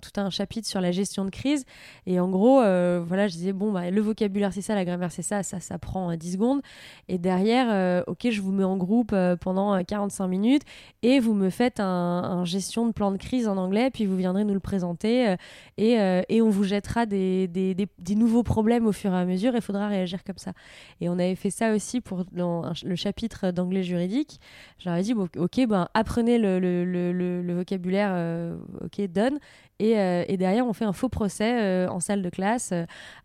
[0.00, 1.64] tout un chapitre sur la gestion de crise.
[2.06, 5.10] Et en gros, euh, voilà, je disais, bon, bah, le vocabulaire, c'est ça, la grammaire,
[5.10, 6.60] c'est ça, ça, ça prend 10 secondes.
[7.08, 10.62] Et derrière, euh, ok, je vous mets en groupe euh, pendant 45 minutes
[11.02, 14.44] et vous me faites un, gestion de plan de crise en anglais, puis vous viendrez
[14.44, 15.36] nous le présenter
[15.76, 15.92] et,
[16.28, 17.76] et, on vous jettera des,
[18.16, 19.52] nouveaux problèmes au fur et à mesure.
[19.54, 20.52] Il faudra réagir comme ça.
[21.00, 24.40] Et on avait fait ça aussi pour le chapitre d'anglais juridique.
[24.78, 29.38] J'aurais dit, ok, ben, apprenez le vocabulaire vocabulaire, euh, ok, donne.
[29.78, 32.72] Et, euh, et, derrière, on fait un faux procès euh, en salle de classe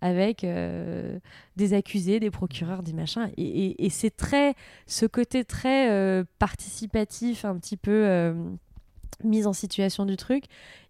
[0.02, 0.46] avec
[1.56, 3.30] des accusés, des procureurs, des machins.
[3.38, 4.56] Et, et, c'est très,
[4.88, 8.34] ce côté très participatif, un petit peu
[9.24, 10.44] mise en situation du truc,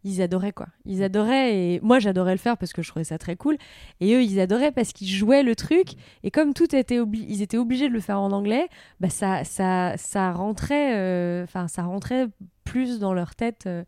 [0.04, 0.66] ils adoraient quoi.
[0.86, 3.56] Ils adoraient et moi j'adorais le faire parce que je trouvais ça très cool.
[4.00, 5.90] Et eux ils adoraient parce qu'ils jouaient le truc
[6.24, 8.68] et comme tout était ils étaient obligés de le faire en anglais,
[9.00, 12.28] bah ça ça ça rentrait, enfin ça rentrait
[12.66, 13.86] plus dans leur tête euh,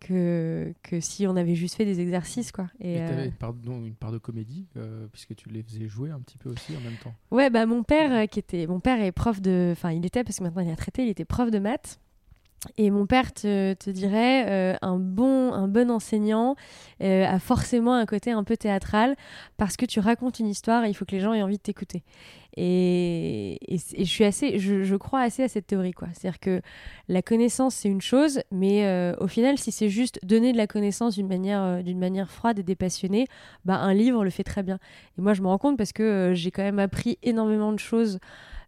[0.00, 2.52] que, que si on avait juste fait des exercices.
[2.52, 2.68] Quoi.
[2.80, 6.20] Et, tu avais euh, une part, de comédie, euh, puisque tu les faisais jouer un
[6.20, 7.14] petit peu aussi en même temps.
[7.30, 9.70] Ouais, bah, mon père, qui était, mon père est prof de...
[9.72, 12.00] Enfin, il était, parce que maintenant il a traité, il était prof de maths.
[12.78, 16.56] Et mon père te, dirait, un, bon, un bon enseignant
[17.00, 19.16] a forcément un côté un peu théâtral
[19.56, 21.62] parce que tu racontes une histoire et il faut que les gens aient envie de
[21.62, 22.02] t'écouter.
[22.56, 23.58] Et,
[23.98, 26.08] je suis assez, je, crois assez à cette théorie, quoi.
[26.12, 26.62] C'est-à-dire que
[27.08, 30.66] la connaissance c'est une chose, mais euh, au final, si c'est juste donner de la
[30.66, 33.26] connaissance d'une manière, euh, d'une manière froide et dépassionnée,
[33.64, 34.78] bah un livre le fait très bien.
[35.18, 37.78] Et moi, je me rends compte parce que euh, j'ai quand même appris énormément de
[37.78, 38.18] choses.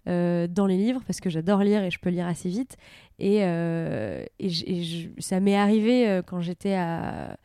[0.07, 2.77] dans les livres parce que j'adore lire et je peux lire assez vite
[3.19, 3.39] et,
[4.39, 4.51] et
[5.19, 7.37] ça m'est arrivé quand j'étais à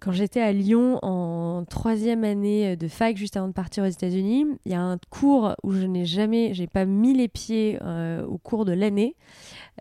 [0.00, 4.46] quand j'étais à Lyon en troisième année de fac, juste avant de partir aux États-Unis,
[4.64, 8.24] il y a un cours où je n'ai jamais, j'ai pas mis les pieds euh,
[8.26, 9.16] au cours de l'année.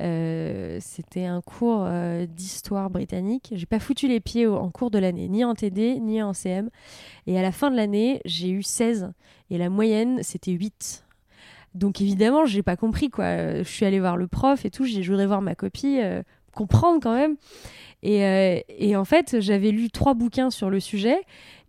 [0.02, 3.54] Euh, c'était un cours euh, d'histoire britannique.
[3.56, 6.70] J'ai pas foutu les pieds en cours de l'année, ni en TD, ni en CM.
[7.28, 9.12] Et à la fin de l'année, j'ai eu 16
[9.50, 11.05] et la moyenne, c'était 8.
[11.76, 13.58] Donc évidemment, j'ai pas compris quoi.
[13.58, 16.00] Je suis allée voir le prof et tout, je voudrais voir ma copie,
[16.56, 17.36] comprendre quand même.
[18.06, 21.22] Euh, et, en fait, j'avais lu trois bouquins sur le sujet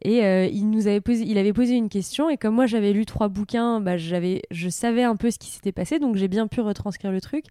[0.03, 2.93] et euh, il nous avait posé, il avait posé une question et comme moi j'avais
[2.93, 6.29] lu trois bouquins, bah, j'avais, je savais un peu ce qui s'était passé, donc j'ai
[6.29, 7.47] bien pu retranscrire le truc.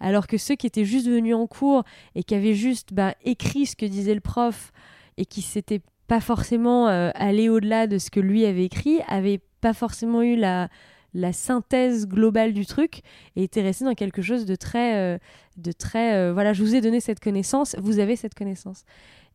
[0.00, 3.64] Alors que ceux qui étaient juste venus en cours et qui avaient juste bah, écrit
[3.64, 4.72] ce que disait le prof
[5.16, 9.40] et qui s'étaient pas forcément euh, allés au-delà de ce que lui avait écrit, avaient
[9.60, 10.68] pas forcément eu la,
[11.16, 13.00] la synthèse globale du truc
[13.34, 15.18] et était resté dans quelque chose de très, euh,
[15.56, 18.84] de très, euh, voilà, je vous ai donné cette connaissance, vous avez cette connaissance.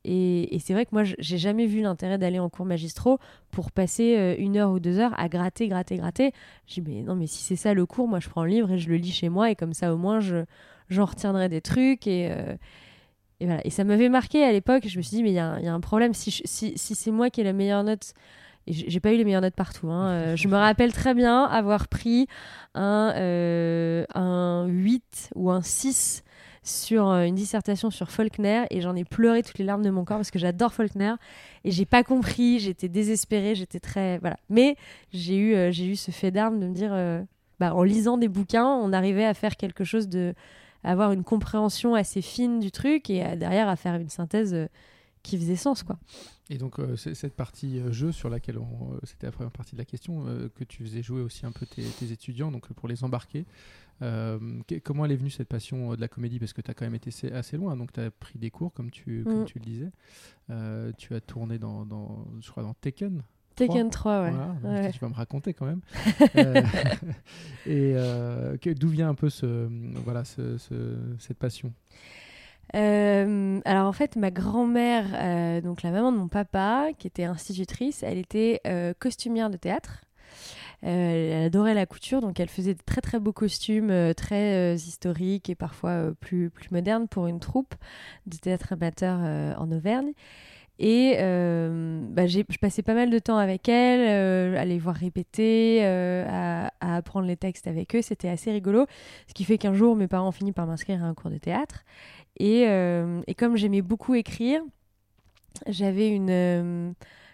[0.03, 3.19] Et, c'est vrai que moi, j'ai jamais vu l'intérêt d'aller en cours magistraux
[3.51, 6.31] pour passer euh, une heure ou deux heures à gratter, gratter, gratter.
[6.65, 8.79] J'ai mais non, mais si c'est ça le cours, moi, je prends le livre et
[8.79, 10.45] je le lis chez moi et comme ça, au moins, je,
[10.89, 12.31] j'en retiendrai des trucs et,
[13.39, 13.61] et voilà.
[13.63, 14.87] Et ça m'avait marqué à l'époque.
[14.87, 16.15] Je me suis dit, mais il y, y, a un problème.
[16.15, 18.13] Si, si, si c'est moi qui ai la meilleure note
[18.67, 19.89] j'ai pas eu les meilleures notes partout.
[19.89, 20.01] Hein.
[20.21, 22.27] Euh, je me rappelle très bien avoir pris
[22.75, 26.23] un, euh, un 8 ou un 6
[26.63, 30.17] sur une dissertation sur Faulkner et j'en ai pleuré toutes les larmes de mon corps
[30.17, 31.13] parce que j'adore Faulkner
[31.63, 34.37] et j'ai pas compris, j'étais désespérée, j'étais très voilà.
[34.49, 34.75] Mais
[35.11, 36.91] j'ai eu j'ai eu ce fait d'armes de me dire
[37.59, 40.33] bah, en lisant des bouquins, on arrivait à faire quelque chose de
[40.83, 44.67] avoir une compréhension assez fine du truc et derrière à faire une synthèse
[45.23, 45.97] qui faisait sens quoi.
[46.49, 49.79] Et donc euh, cette partie euh, jeu sur laquelle euh, c'était la première partie de
[49.79, 53.45] la question que tu faisais jouer aussi un peu tes, étudiants donc pour les embarquer.
[54.83, 56.39] comment elle est venue cette passion de la comédie?
[56.39, 58.73] Parce que tu as quand même été assez loin donc tu as pris des cours
[58.73, 59.45] comme tu, comme mm.
[59.45, 59.91] tu le disais.
[60.97, 63.23] tu as tourné dans, dans, je crois dans Tekken.
[63.55, 64.31] Tekken 3, ouais.
[64.63, 64.91] ouais.
[64.91, 65.81] Tu vas me raconter quand même.
[67.65, 67.95] et
[68.75, 69.69] d'où vient un peu ce,
[70.03, 70.57] voilà, ce,
[71.19, 71.73] cette passion?
[72.75, 77.25] Euh, alors en fait, ma grand-mère, euh, donc la maman de mon papa, qui était
[77.25, 80.05] institutrice, elle était euh, costumière de théâtre.
[80.81, 85.55] elle adorait la couture, donc elle faisait de très très beaux costumes, très historiques et
[85.55, 87.75] parfois plus, plus modernes pour une troupe
[88.25, 89.19] de théâtre amateur
[89.59, 90.13] en Auvergne.
[90.79, 96.71] Et bah, je passais pas mal de temps avec elle, à les voir répéter, à,
[96.79, 98.01] à, apprendre les textes avec eux.
[98.01, 98.87] C'était assez rigolo.
[99.27, 101.37] Ce qui fait qu'un jour, mes parents ont fini par m'inscrire à un cours de
[101.37, 101.83] théâtre.
[102.39, 104.61] Euh, et, comme j'aimais beaucoup écrire,
[105.67, 106.91] j'avais une, euh,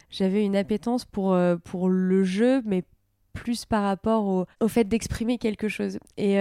[0.10, 2.84] j'avais une appétence pour, euh, pour le jeu, mais
[3.34, 6.00] plus par rapport au, au fait d'exprimer quelque chose.
[6.18, 6.38] Et,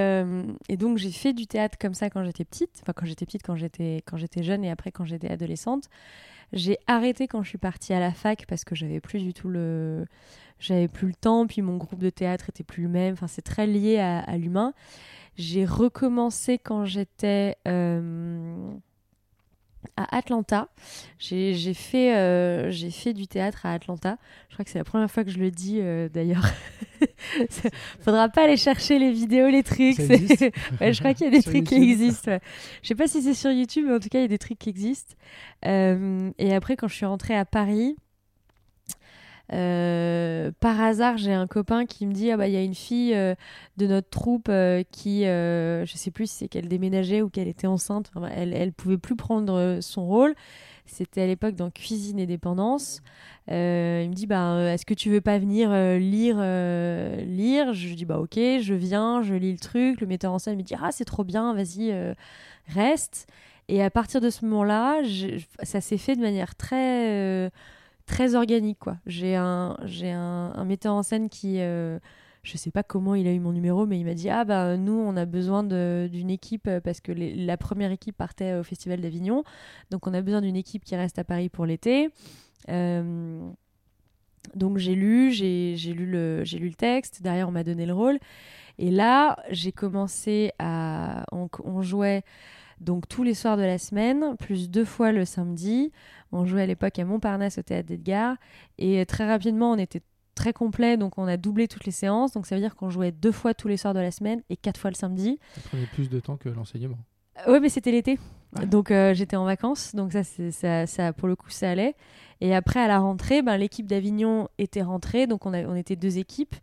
[0.71, 3.43] et donc j'ai fait du théâtre comme ça quand j'étais petite, enfin quand j'étais petite,
[3.43, 5.91] quand j'étais, quand j'étais jeune et après quand j'étais adolescente.
[6.55, 9.49] J'ai arrêté quand je suis partie à la fac parce que j'avais plus du tout
[9.49, 10.07] le,
[10.59, 13.13] j'avais plus le temps, puis mon groupe de théâtre était plus le même.
[13.13, 14.73] Enfin c'est très lié à, à l'humain.
[15.37, 18.71] J'ai recommencé quand j'étais euh,
[19.97, 20.69] à Atlanta.
[21.19, 24.17] J'ai fait, euh, fait du théâtre à Atlanta.
[24.49, 26.47] Je crois que c'est la première fois que je le dis euh, d'ailleurs.
[28.01, 29.97] Faudra pas aller chercher les vidéos, les trucs.
[29.99, 32.39] je crois qu'il y a des trucs qui existent.
[32.83, 34.39] Je sais pas si c'est sur YouTube, mais en tout cas, il y a des
[34.39, 35.15] trucs qui existent.
[35.63, 37.97] et après, quand je suis rentrée à Paris,
[39.53, 42.75] euh, par hasard, j'ai un copain qui me dit ah bah il y a une
[42.75, 43.35] fille euh,
[43.77, 47.67] de notre troupe euh, qui, je sais plus si c'est qu'elle déménageait ou qu'elle était
[47.67, 48.11] enceinte.
[48.35, 50.35] elle, elle pouvait plus prendre son rôle.
[50.89, 53.03] C'était à l'époque dans Cuisine et Dépendance.
[53.49, 56.37] il me dit bah est-ce que tu veux pas venir lire
[57.25, 57.73] lire?
[57.73, 60.01] Je dis bah ok, je viens, je lis le truc.
[60.01, 61.95] Le metteur en scène me dit ah c'est trop bien, vas-y
[62.69, 63.27] reste.
[63.69, 65.03] Et à partir de ce moment-là,
[65.65, 67.51] ça s'est fait de manière très
[68.07, 68.97] très organique quoi.
[69.07, 71.99] J'ai un j'ai un, metteur en scène qui euh,
[72.43, 74.77] je sais pas comment il a eu mon numéro, mais il m'a dit ah bah
[74.77, 79.01] nous on a besoin d'une équipe euh, parce que la première équipe partait au Festival
[79.01, 79.45] d'Avignon,
[79.91, 82.11] donc on a besoin d'une équipe qui reste à Paris pour l'été.
[82.69, 83.49] Euh,
[84.55, 87.23] donc j'ai lu, j'ai lu le j'ai lu le texte.
[87.23, 88.19] Derrière on m'a donné le rôle.
[88.79, 92.23] Et là j'ai commencé à on jouait
[92.81, 95.93] donc tous les soirs de la semaine, plus deux fois le samedi.
[96.33, 98.37] On jouait à l'époque à Montparnasse au théâtre d'Edgar.
[98.79, 100.03] Et très rapidement, on était
[100.35, 102.33] très complet, donc on a doublé toutes les séances.
[102.33, 104.57] Donc ça veut dire qu'on jouait deux fois tous les soirs de la semaine et
[104.57, 105.39] quatre fois le samedi.
[105.55, 106.99] Ça prenait plus de temps que l'enseignement.
[107.47, 108.19] Euh, oui, mais c'était l'été.
[108.65, 111.95] Donc euh, j'étais en vacances, donc ça, ça, ça, pour le coup, ça allait.
[112.41, 116.55] Et après, à la rentrée, ben, l'équipe d'Avignon était rentrée, donc on, était deux équipes,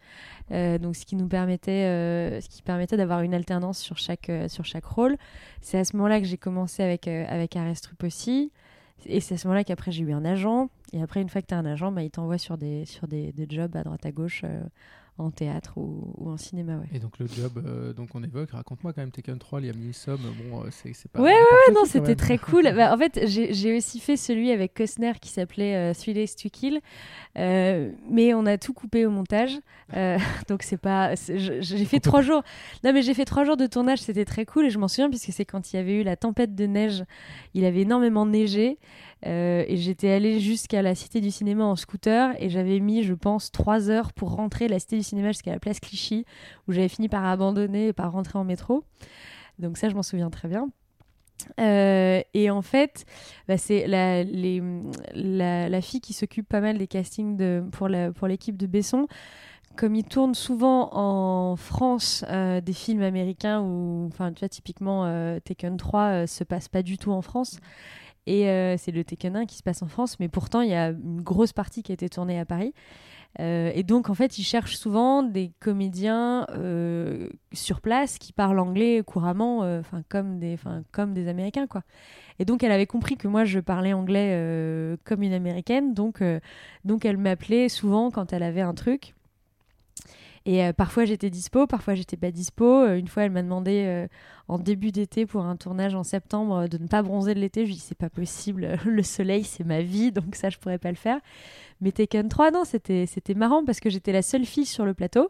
[0.52, 4.86] euh, donc ce qui nous permettait, qui permettait d'avoir une alternance sur chaque, sur chaque
[4.86, 5.18] rôle.
[5.62, 8.52] C'est à ce moment-là que j'ai commencé avec, avec Arestrup aussi.
[9.06, 10.70] Et c'est à ce moment-là qu'après j'ai eu un agent.
[10.94, 13.08] Et après, une fois que tu as un agent, bah, il t'envoie sur, des, sur
[13.08, 14.62] des, jobs à droite à gauche euh,
[15.18, 16.78] en théâtre ou, ou, en cinéma.
[16.78, 16.88] Ouais.
[16.94, 20.18] Et donc le job euh, donc on évoque, raconte-moi quand même Tekken 3, Liam Neeson,
[20.18, 21.22] bon, euh, c'est pas.
[21.22, 22.64] Ouais, ouais, ouais, non, c'était très cool.
[22.76, 26.82] bah, en fait, j'ai aussi fait celui avec Costner qui s'appelait Three Days to Kill,
[27.36, 29.60] mais on a tout coupé au montage,
[30.48, 31.14] donc c'est pas.
[31.16, 32.42] J'ai fait trois jours.
[32.84, 35.10] Non, mais j'ai fait trois jours de tournage, c'était très cool et je m'en souviens
[35.10, 37.04] puisque c'est quand il y avait eu la tempête de neige,
[37.54, 38.80] il avait énormément neigé.
[39.26, 43.14] Euh, et j'étais allée jusqu'à la Cité du Cinéma en scooter et j'avais mis, je
[43.14, 46.26] pense, trois heures pour rentrer la Cité du Cinéma jusqu'à la place Clichy
[46.68, 48.84] où j'avais fini par abandonner et par rentrer en métro.
[49.60, 50.70] Donc ça, je m'en souviens très bien.
[51.60, 53.06] Euh, et en fait,
[53.48, 58.68] bah, c'est la, la, fille qui s'occupe pas mal des castings de, pour l'équipe de
[58.68, 59.08] Besson.
[59.76, 65.06] Comme ils tournent souvent en France euh, des films américains où, enfin, tu vois, typiquement
[65.40, 67.60] Taken 3 se passe pas du tout en France.
[68.26, 70.76] Et euh, c'est le Tekken 1 qui se passe en France, mais pourtant il y
[70.76, 72.74] a une grosse partie qui a été tournée à Paris.
[73.40, 78.60] Euh, et donc en fait, ils cherchent souvent des comédiens euh, sur place qui parlent
[78.60, 80.58] anglais couramment, enfin comme des,
[80.92, 81.82] comme des Américains quoi.
[82.40, 86.24] Et donc elle avait compris que moi je parlais anglais comme une Américaine, donc
[86.86, 89.16] donc elle m'appelait souvent quand elle avait un truc.
[90.46, 92.86] Et euh, parfois j'étais dispo, parfois j'étais pas dispo.
[92.88, 94.08] une fois, elle m'a demandé
[94.48, 97.62] en début d'été pour un tournage en septembre de ne pas bronzer de l'été.
[97.62, 100.58] Je lui ai dit c'est pas possible, le soleil c'est ma vie, donc ça je
[100.58, 101.20] pourrais pas le faire.
[101.82, 105.30] Mais Taken 3, non, c'était marrant parce que j'étais la seule fille sur le plateau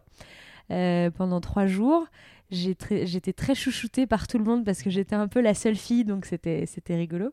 [0.70, 2.08] pendant trois jours
[2.54, 6.06] j'étais très chouchoutée par tout le monde parce que j'étais un peu la seule fille,
[6.06, 7.32] donc c'était rigolo.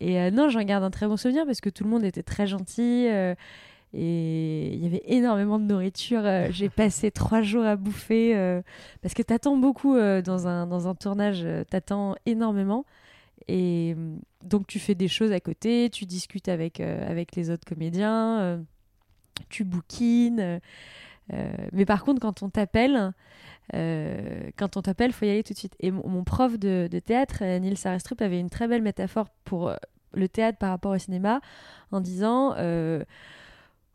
[0.00, 2.22] Et euh, non, j'en garde un très bon souvenir parce que tout le monde était
[2.22, 3.06] très gentil.
[3.08, 3.34] Euh,
[3.96, 6.20] et il y avait énormément de nourriture.
[6.24, 8.62] Euh, j'ai passé trois jours à bouffer
[9.02, 12.84] parce que t'attends beaucoup dans, un, dans un tournage, t'attends énormément.
[13.48, 13.96] Et
[14.44, 18.60] donc tu fais des choses à côté, tu discutes avec, avec les autres comédiens,
[19.48, 20.60] tu bouquines.
[21.72, 23.12] mais par contre, quand on t'appelle,
[23.74, 25.74] euh, quand on t'appelle, faut y aller tout de suite.
[25.80, 29.76] Et mon, prof de, théâtre, euh, Nils Arestrup, avait une très belle métaphore pour euh,
[30.14, 31.40] le théâtre par rapport au cinéma
[31.90, 32.54] en disant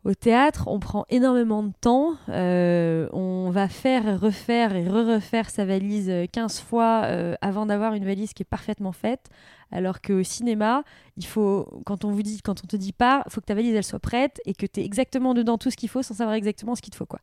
[0.04, 6.12] au théâtre, on prend énormément de temps, on va faire refaire et re-refaire sa valise
[6.32, 7.06] 15 fois
[7.40, 9.30] avant d'avoir une valise qui est parfaitement faite.
[9.72, 10.84] Alors qu'au cinéma,
[11.16, 13.74] il faut, quand on vous dit, quand on te dit pas, faut que ta valise
[13.74, 16.34] elle soit prête et que tu es exactement dedans tout ce qu'il faut sans savoir
[16.34, 17.20] exactement ce qu'il te faut quoi.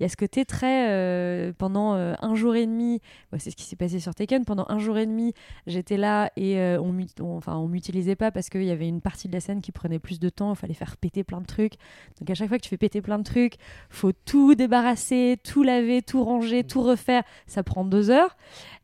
[0.00, 3.00] Il y a ce côté très euh, pendant euh, un jour et demi
[3.38, 5.34] c'est ce qui s'est passé sur Taken pendant un jour et demi
[5.68, 9.00] j'étais là et euh, on, on, enfin on m'utilisait pas parce qu'il y avait une
[9.00, 11.46] partie de la scène qui prenait plus de temps il fallait faire péter plein de
[11.46, 11.74] trucs.
[12.18, 13.54] Donc à chaque fois que tu fais péter plein de trucs
[13.88, 17.22] faut tout débarrasser tout laver tout ranger tout refaire.
[17.46, 18.36] Ça prend deux heures.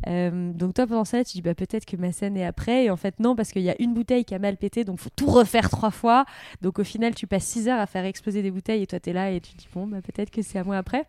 [0.06, 2.96] Donc toi pendant ça tu dis bah peut-être que ma scène est après et en
[3.00, 5.26] fait non parce qu'il y a une bouteille qui a mal pété donc faut tout
[5.26, 6.24] refaire trois fois
[6.62, 9.10] donc au final tu passes six heures à faire exploser des bouteilles et toi tu
[9.10, 11.06] es là et tu dis bon bah peut-être que c'est à moi après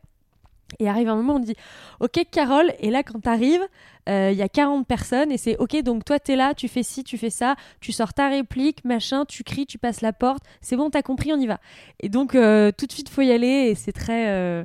[0.80, 1.56] et arrive un moment, on dit
[2.00, 3.66] Ok, Carole, et là, quand t'arrives,
[4.10, 6.84] euh, il y a 40 personnes, et c'est Ok, donc toi, t'es là, tu fais
[6.84, 10.44] ci, tu fais ça, tu sors ta réplique, machin, tu cries, tu passes la porte,
[10.62, 11.60] c'est bon, t'as compris, on y va.
[12.00, 14.30] Et donc, euh, tout de suite, faut y aller, et c'est très.
[14.30, 14.64] Euh,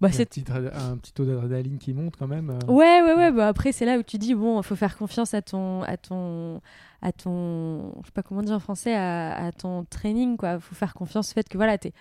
[0.00, 2.58] bah, c'est un petit taux d'adrénaline qui monte quand même.
[2.68, 3.32] Ouais, ouais, ouais.
[3.32, 5.82] Bah, après, c'est là où tu dis Bon, il faut faire confiance à ton.
[5.82, 6.60] À ton
[7.00, 10.94] à ton je sais pas comment dire en français à, ton training quoi faut faire
[10.94, 11.92] confiance au fait que voilà t'es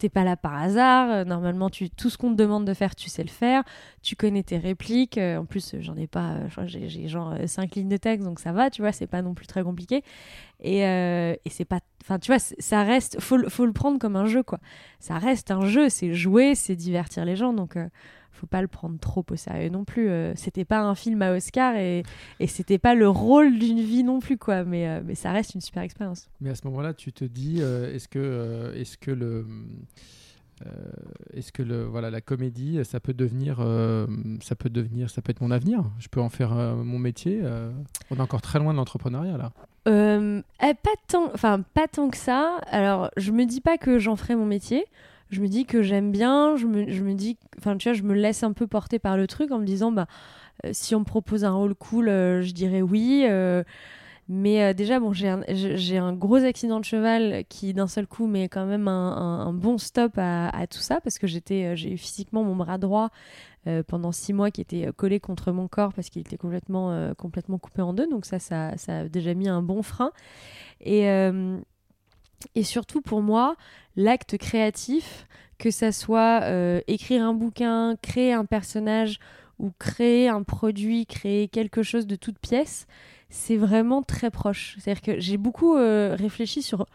[0.00, 1.10] t'es pas là par hasard.
[1.10, 3.62] Euh, normalement, tu, tout ce qu'on te demande de faire, tu sais le faire.
[4.02, 5.18] Tu connais tes répliques.
[5.18, 8.52] Euh, en plus, j'en ai pas, j'ai genre euh, cinq lignes de texte, donc ça
[8.52, 10.02] va, tu vois, c'est pas non plus très compliqué.
[10.62, 14.26] Et, et c'est pas, enfin, tu vois, ça reste, faut, faut le prendre comme un
[14.26, 14.58] jeu, quoi.
[14.98, 17.78] Ça reste un jeu, c'est jouer, c'est divertir les gens, donc
[18.40, 20.08] faut pas le prendre trop au sérieux non plus.
[20.08, 22.04] Euh, c'était pas un film à Oscar et,
[22.38, 24.64] et c'était pas le rôle d'une vie non plus, quoi.
[24.64, 26.28] Mais, euh, mais ça reste une super expérience.
[26.40, 29.46] Mais à ce moment-là, tu te dis, euh, est-ce que, est-ce que le.
[31.34, 33.58] est-ce que le, voilà, la comédie, ça peut devenir,
[34.42, 35.84] ça peut devenir, ça peut être mon avenir?
[35.98, 37.42] Je peux en faire mon métier.
[38.10, 39.52] on est encore très loin de l'entrepreneuriat là.
[39.86, 42.58] Eh, pas tant, enfin pas tant que ça.
[42.66, 44.86] Alors, je me dis pas que j'en ferai mon métier
[45.30, 48.02] je me dis que j'aime bien, je me, je me dis, enfin tu vois, je
[48.02, 50.06] me laisse un peu porter par le truc en me disant, bah,
[50.64, 53.24] euh, si on me propose un rôle cool, euh, je dirais oui.
[53.28, 53.62] Euh,
[54.28, 58.48] mais déjà, bon, j'ai un, un, gros accident de cheval qui, d'un seul coup, met
[58.48, 62.44] quand même un, bon stop à, à, tout ça parce que j'étais, j'ai eu physiquement
[62.44, 63.10] mon bras droit
[63.88, 67.82] pendant six mois qui était collé contre mon corps parce qu'il était complètement, complètement coupé
[67.82, 68.06] en deux.
[68.06, 70.12] Donc ça, ça, ça, a déjà mis un bon frein.
[70.80, 71.08] Et,
[72.54, 73.56] et surtout pour moi,
[73.96, 75.26] l'acte créatif,
[75.58, 79.20] que ça soit euh, écrire un bouquin, créer un personnage
[79.58, 82.86] ou créer un produit, créer quelque chose de toute pièce,
[83.28, 84.76] c'est vraiment très proche.
[84.78, 86.86] C'est-à-dire que j'ai beaucoup euh, réfléchi sur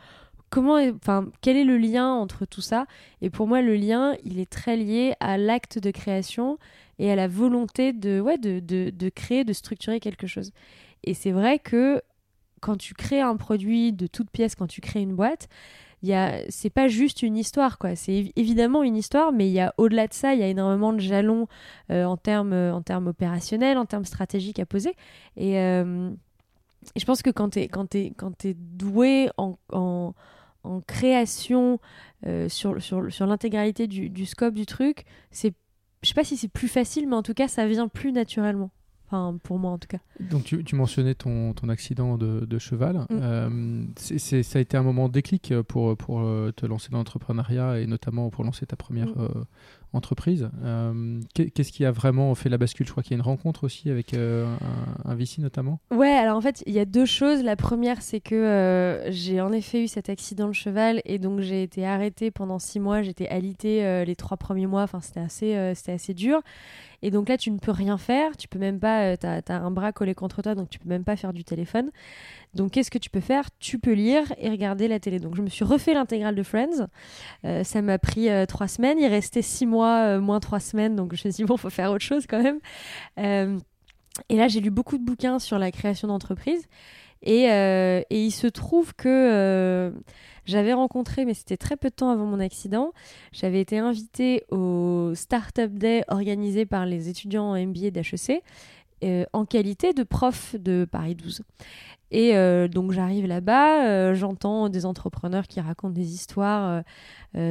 [0.50, 2.88] comment, enfin, quel est le lien entre tout ça.
[3.22, 6.58] Et pour moi, le lien, il est très lié à l'acte de création
[6.98, 8.22] et à la volonté de,
[8.60, 10.52] de créer, de structurer quelque chose.
[11.04, 12.02] Et c'est vrai que
[12.66, 15.48] quand tu crées un produit de toute pièce, quand tu crées une boîte,
[16.50, 17.96] c'est pas juste une histoire quoi.
[17.96, 20.94] C'est évidemment une histoire mais il y a au-delà de ça il y a énormément
[20.94, 21.48] de jalons
[21.92, 24.96] euh, en termes en termes opérationnels en termes stratégiques à poser.
[25.38, 26.10] Et, euh,
[26.96, 30.14] je pense que quand tu es quand es es doué en, en,
[30.88, 31.80] création
[32.26, 35.54] euh, sur, sur, sur l'intégralité du, du, scope du truc c'est
[36.02, 38.72] je sais pas si c'est plus facile mais en tout cas ça vient plus naturellement
[39.16, 40.00] Enfin, pour moi en tout cas.
[40.20, 42.98] Donc tu, tu mentionnais ton, ton, accident de, de cheval.
[42.98, 43.06] Mm.
[43.12, 47.80] Euh, c'est, ça a été un moment déclic pour, pour euh, te lancer dans l'entrepreneuriat
[47.80, 49.22] et notamment pour lancer ta première mm.
[49.22, 49.44] euh,
[49.94, 50.50] entreprise.
[50.64, 52.86] Euh, qu'est-ce qui a vraiment fait la bascule?
[52.86, 54.58] Je crois qu'il y a une rencontre aussi avec un,
[55.06, 55.80] un, VC notamment.
[55.92, 57.44] Ouais, alors en fait, il y a deux choses.
[57.44, 61.64] La première, c'est que j'ai en effet eu cet accident de cheval et donc j'ai
[61.64, 63.02] été arrêtée pendant six mois.
[63.04, 64.84] J'étais alitée les trois premiers mois.
[64.84, 66.42] Enfin, c'était assez, c'était assez dur.
[67.06, 68.36] Et donc là, tu ne peux rien faire.
[68.36, 69.16] Tu peux même pas.
[69.16, 71.92] tu as, un bras collé contre toi, donc tu peux même pas faire du téléphone.
[72.56, 73.48] Donc, qu'est-ce que tu peux faire?
[73.60, 75.20] Tu peux lire et regarder la télé.
[75.20, 76.88] Donc, je me suis refait l'intégrale de Friends.
[77.64, 78.98] ça m'a pris trois semaines.
[78.98, 80.96] Il restait six mois moins trois semaines.
[80.96, 82.60] Donc je me suis dit, bon, faut faire autre chose quand même.
[84.30, 86.66] et là, j'ai lu beaucoup de bouquins sur la création d'entreprise.
[87.22, 87.46] Et,
[88.10, 89.94] il se trouve que
[90.46, 92.92] j'avais rencontré, mais c'était très peu de temps avant mon accident,
[93.32, 98.44] j'avais été invitée au Startup Day organisé par les étudiants en MBA d'HEC
[99.04, 101.42] euh, en qualité de prof de Paris 12.
[102.12, 106.84] Et euh, donc j'arrive là-bas, euh, j'entends des entrepreneurs qui racontent des histoires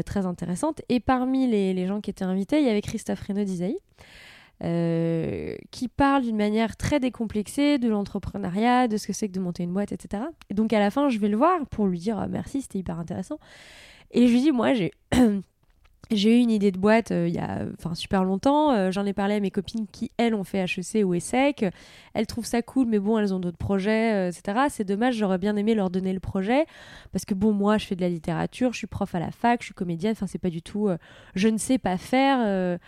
[0.06, 0.80] très intéressantes.
[0.88, 3.76] Et parmi les, gens qui étaient invités, il y avait Christophe Renaud d'Isaïe.
[4.60, 9.62] Qui parle d'une manière très décomplexée de l'entrepreneuriat, de ce que c'est que de monter
[9.62, 10.22] une boîte, etc.
[10.48, 12.98] Et donc à la fin, je vais le voir pour lui dire merci, c'était hyper
[12.98, 13.38] intéressant.
[14.14, 14.72] Et je lui dis, moi,
[16.10, 18.72] j'ai eu une idée de boîte euh, il y a enfin, super longtemps.
[18.72, 21.66] Euh, j'en ai parlé à mes copines qui, elles, ont fait HEC ou ESSEC.
[22.14, 24.66] Elles trouvent ça cool, mais bon, elles ont d'autres projets, euh, etc.
[24.70, 26.66] C'est dommage, j'aurais bien aimé leur donner le projet.
[27.12, 29.60] Parce que bon, moi, je fais de la littérature, je suis prof à la fac,
[29.60, 30.12] je suis comédienne.
[30.12, 30.88] Enfin, c'est pas du tout.
[31.34, 32.78] je ne sais pas faire.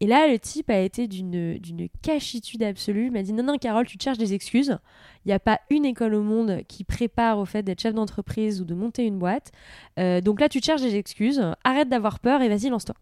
[0.00, 3.06] Et là, le type a été d'une cachitude absolue.
[3.06, 4.78] Il m'a dit Non, non, Carole, tu te cherches des excuses.
[5.24, 8.60] Il n'y a pas une école au monde qui prépare au fait d'être chef d'entreprise
[8.60, 9.50] ou de monter une boîte.
[9.98, 11.42] Euh, donc là, tu te cherches des excuses.
[11.64, 12.94] Arrête d'avoir peur et vas-y, lance-toi.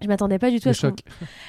[0.00, 1.00] Je m'attendais pas du tout le à choc.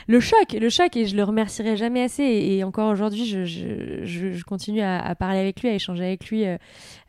[0.07, 2.23] Le choc, le choc, et je le remercierai jamais assez.
[2.23, 6.45] Et, encore aujourd'hui, je, je, je, continue à, parler avec lui, à échanger avec lui.
[6.45, 6.57] Euh,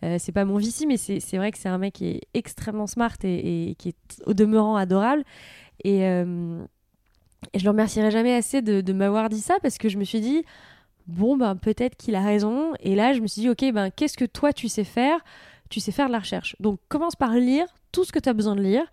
[0.05, 2.87] euh, c'est pas mon vici, mais c'est vrai que c'est un mec qui est extrêmement
[2.87, 5.25] smart et, et, qui est au demeurant adorable.
[5.83, 6.03] Et,
[7.53, 10.21] et je le remercierai jamais assez de, m'avoir dit ça parce que je me suis
[10.21, 10.45] dit,
[11.07, 12.73] bon, ben peut-être qu'il a raison.
[12.81, 15.21] Et là, je me suis dit, ok, ben qu'est-ce que toi tu sais faire?
[15.71, 16.57] Tu sais faire de la recherche.
[16.61, 18.85] Donc commence par lire tout ce que tu as besoin de lire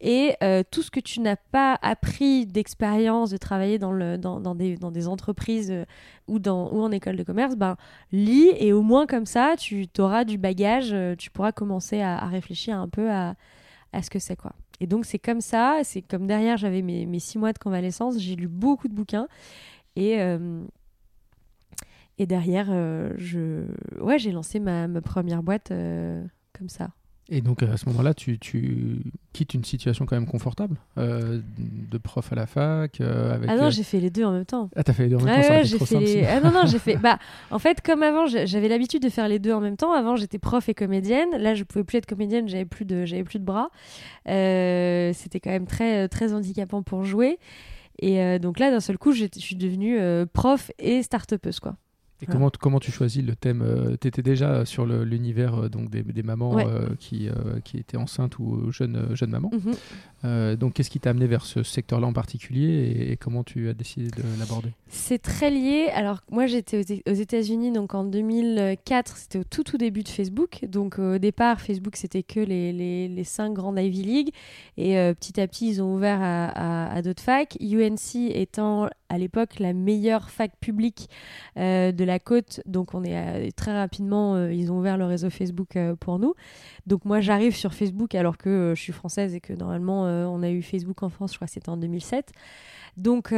[0.00, 5.70] et euh, tout ce que tu n'as pas appris d'expérience, de travailler dans, des, entreprises
[5.70, 5.84] euh,
[6.28, 7.76] ou en école de commerce, ben,
[8.12, 12.18] lis et au moins comme ça, tu auras du bagage, euh, tu pourras commencer à,
[12.18, 13.34] à réfléchir un peu à,
[13.92, 14.52] à ce que c'est quoi.
[14.80, 18.36] Et donc c'est comme ça, c'est comme derrière j'avais mes, six mois de convalescence, j'ai
[18.36, 19.28] lu beaucoup de bouquins
[19.96, 20.64] et, euh,
[22.18, 23.66] et derrière euh, je,
[24.00, 26.24] ouais, j'ai lancé ma, ma, première boîte euh,
[26.58, 26.90] comme ça.
[27.30, 29.00] Et donc à ce moment-là, tu, tu,
[29.32, 33.56] quittes une situation quand même confortable euh, de prof à la fac euh, avec, Ah
[33.56, 34.68] non, j'ai fait les deux en même temps.
[34.76, 36.78] Ah t'as fait les deux en même temps, ça j'ai fait Ah non non, j'ai
[36.80, 36.96] fait.
[36.96, 37.18] Bah
[37.50, 39.92] en fait comme avant, j'avais l'habitude de faire les deux en même temps.
[39.92, 41.30] Avant, j'étais prof et comédienne.
[41.38, 43.70] Là, je pouvais plus être comédienne, j'avais plus de, j'avais plus de bras.
[44.28, 47.38] Euh, c'était quand même très très handicapant pour jouer.
[48.00, 49.98] Et donc là, d'un seul coup, je suis devenue
[50.32, 51.76] prof et start-upeuse quoi.
[52.22, 55.90] Et comment, comment tu choisis le thème euh, Tu étais déjà sur l'univers euh, donc
[55.90, 57.28] des, des mamans euh, qui,
[57.64, 59.50] qui étaient enceintes ou jeunes, jeunes mamans.
[59.52, 60.56] Mhm.
[60.56, 64.08] donc, qu'est-ce qui t'a amené vers ce secteur-là en particulier et, comment tu as décidé
[64.08, 64.70] de l'aborder?
[64.88, 65.88] C'est très lié.
[65.92, 69.16] Alors, moi, j'étais aux, États-Unis donc en 2004.
[69.16, 70.64] C'était au tout, tout début de Facebook.
[70.68, 74.30] Donc, au départ, Facebook, c'était que les, les, les, cinq grandes Ivy League.
[74.76, 77.56] Et petit à petit, ils ont ouvert à, à, à d'autres facs.
[77.60, 81.08] UNC étant à l'époque la meilleure fac publique
[81.56, 85.30] de la côte, donc on est euh, très rapidement, euh, ils ont ouvert le réseau
[85.30, 86.34] Facebook euh, pour nous.
[86.86, 90.50] Donc moi j'arrive sur Facebook alors que je suis française et que normalement on a
[90.50, 92.32] eu Facebook en France, je crois que c'était en 2007.
[92.96, 93.34] Donc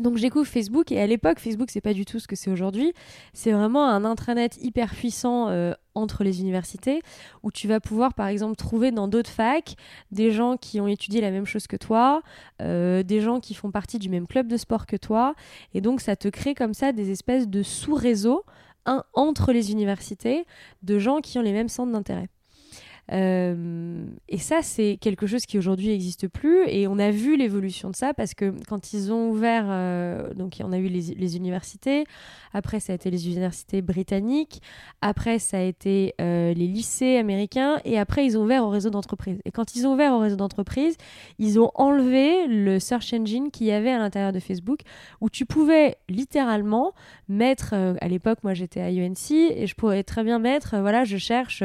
[0.00, 2.92] donc j'écoute Facebook et à l'époque Facebook c'est pas du tout ce que c'est aujourd'hui.
[3.32, 7.02] C'est vraiment un intranet hyper puissant euh, entre les universités
[7.42, 9.74] où tu vas pouvoir par exemple trouver dans d'autres facs
[10.10, 12.22] des gens qui ont étudié la même chose que toi,
[12.60, 15.34] euh, des gens qui font partie du même club de sport que toi
[15.74, 18.44] et donc ça te crée comme ça des espèces de sous-réseaux
[19.14, 20.46] entre les universités
[20.82, 22.28] de gens qui ont les mêmes centres d'intérêt.
[23.12, 26.68] Euh, et ça, c'est quelque chose qui aujourd'hui n'existe plus.
[26.68, 30.56] Et on a vu l'évolution de ça parce que quand ils ont ouvert, euh, donc
[30.62, 32.04] on a eu les, universités,
[32.52, 34.62] après ça a été les universités britanniques,
[35.00, 38.90] après ça a été euh, les lycées américains, et après ils ont ouvert au réseau
[38.90, 39.40] d'entreprise.
[39.44, 40.96] Et quand ils ont ouvert au réseau d'entreprise,
[41.38, 44.80] ils ont enlevé le search engine qu'il y avait à l'intérieur de Facebook,
[45.20, 46.92] où tu pouvais littéralement
[47.28, 51.16] mettre, à l'époque moi j'étais à UNC, et je pourrais très bien mettre, voilà, je
[51.16, 51.62] cherche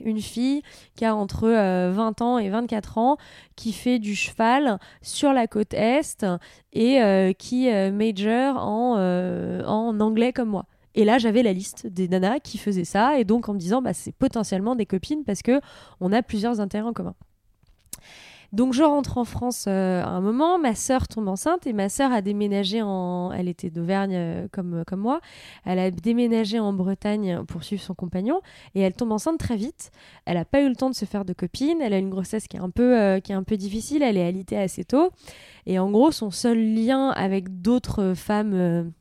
[0.00, 0.62] une fille
[0.96, 3.16] qui a entre 20 euh, ans et 24 ans,
[3.56, 6.26] qui fait du cheval sur la côte Est
[6.72, 8.96] et euh, qui euh, major en,
[9.66, 10.66] en anglais comme moi.
[10.94, 13.80] Et là, j'avais la liste des nanas qui faisaient ça, et donc en me disant,
[13.80, 15.60] bah, c'est potentiellement des copines parce que
[16.00, 17.14] on a plusieurs intérêts en commun.
[18.52, 21.88] Donc je rentre en France euh, à un moment, ma sœur tombe enceinte et ma
[21.88, 23.32] sœur a déménagé en...
[23.32, 25.22] Elle était d'Auvergne euh, comme, comme moi.
[25.64, 28.42] Elle a déménagé en Bretagne pour suivre son compagnon
[28.74, 29.90] et elle tombe enceinte très vite.
[30.26, 31.80] Elle n'a pas eu le temps de se faire de copine.
[31.80, 34.02] Elle a une grossesse qui est un peu, euh, qui est un peu difficile.
[34.02, 35.12] Elle est alitée assez tôt.
[35.64, 38.92] Et en gros, son seul lien avec d'autres femmes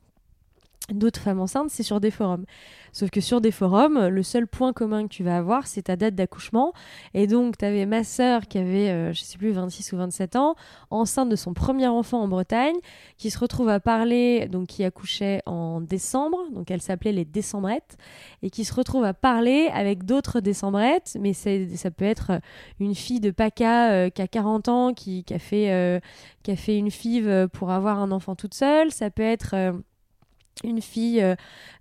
[0.97, 2.45] d'autres femmes enceintes, c'est sur des forums.
[2.93, 5.95] Sauf que sur des forums, le seul point commun que tu vas avoir, c'est ta
[5.95, 6.73] date d'accouchement.
[7.13, 10.35] Et donc, tu avais ma sœur qui avait, euh, je sais plus, 26 ou 27
[10.35, 10.55] ans,
[10.89, 12.75] enceinte de son premier enfant en Bretagne,
[13.17, 17.97] qui se retrouve à parler, donc qui accouchait en décembre, donc elle s'appelait les décembrettes,
[18.43, 22.41] et qui se retrouve à parler avec d'autres décembrettes, mais ça peut être
[22.79, 25.99] une fille de PACA euh, qui a 40 ans, qui, a fait, euh,
[26.43, 29.55] qui a fait une FIV pour avoir un enfant toute seule, ça peut être
[30.63, 31.35] une fille euh,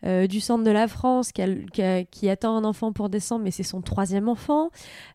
[0.07, 3.83] euh, du centre de la France qui, attend un enfant pour décembre, mais c'est son
[3.83, 4.71] troisième enfant.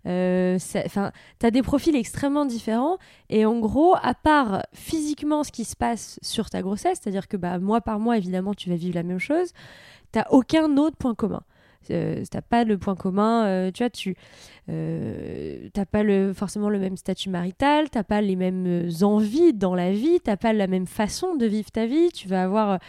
[0.08, 2.98] Euh, enfin, tu as des profils extrêmement différents.
[3.30, 7.38] Et en gros, à part physiquement ce qui se passe sur ta grossesse, c'est-à-dire que
[7.38, 9.52] bah, mois par mois, évidemment, tu vas vivre la même chose,
[10.14, 11.42] tu aucun autre point commun.
[11.92, 14.16] Euh, t'as pas le point commun, euh, tu vois, tu
[14.70, 19.92] euh, t'as pas forcément le même statut marital, t'as pas les mêmes envies dans la
[19.92, 22.80] vie, t'as pas la même façon de vivre ta vie, tu vas avoir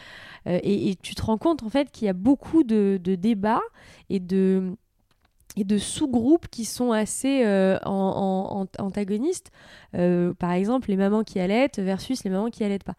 [0.47, 3.63] et, tu te rends compte en fait qu'il y a beaucoup de, débats
[4.11, 4.77] et de
[5.79, 7.45] sous-groupes qui sont assez
[7.85, 9.51] antagonistes.
[9.93, 12.97] par exemple, les mamans qui allaitent versus les mamans qui allaitent pas.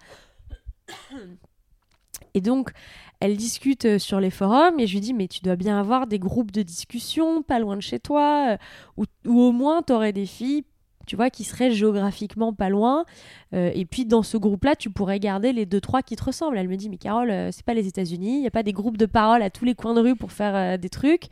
[2.33, 2.71] Et donc,
[3.20, 6.07] elle discute euh, sur les forums et je lui dis mais tu dois bien avoir
[6.07, 8.57] des groupes de discussion pas loin de chez toi
[8.97, 10.63] euh, ou au moins tu aurais des filles
[11.05, 13.05] tu vois qui seraient géographiquement pas loin
[13.53, 16.24] euh, et puis dans ce groupe là tu pourrais garder les deux trois qui te
[16.24, 16.57] ressemblent.
[16.57, 18.97] Elle me dit mais Carole c'est pas les États-Unis il n'y a pas des groupes
[18.97, 21.28] de parole à tous les coins de rue pour faire des trucs.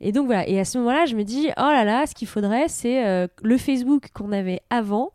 [0.00, 0.48] Et donc voilà.
[0.48, 3.28] Et à ce moment là je me dis oh là là ce qu'il faudrait c'est
[3.40, 5.12] le Facebook qu'on avait avant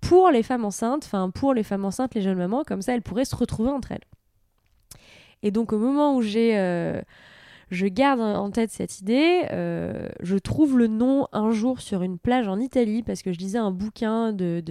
[0.00, 3.02] pour les femmes enceintes enfin pour les femmes enceintes les jeunes mamans comme ça elles
[3.02, 4.04] pourraient se retrouver entre elles
[5.42, 7.00] et donc au moment où j'ai euh,
[7.70, 9.42] je garde en tête cette idée.
[9.50, 13.38] Euh, je trouve le nom un jour sur une plage en Italie parce que je
[13.38, 14.62] lisais un bouquin de,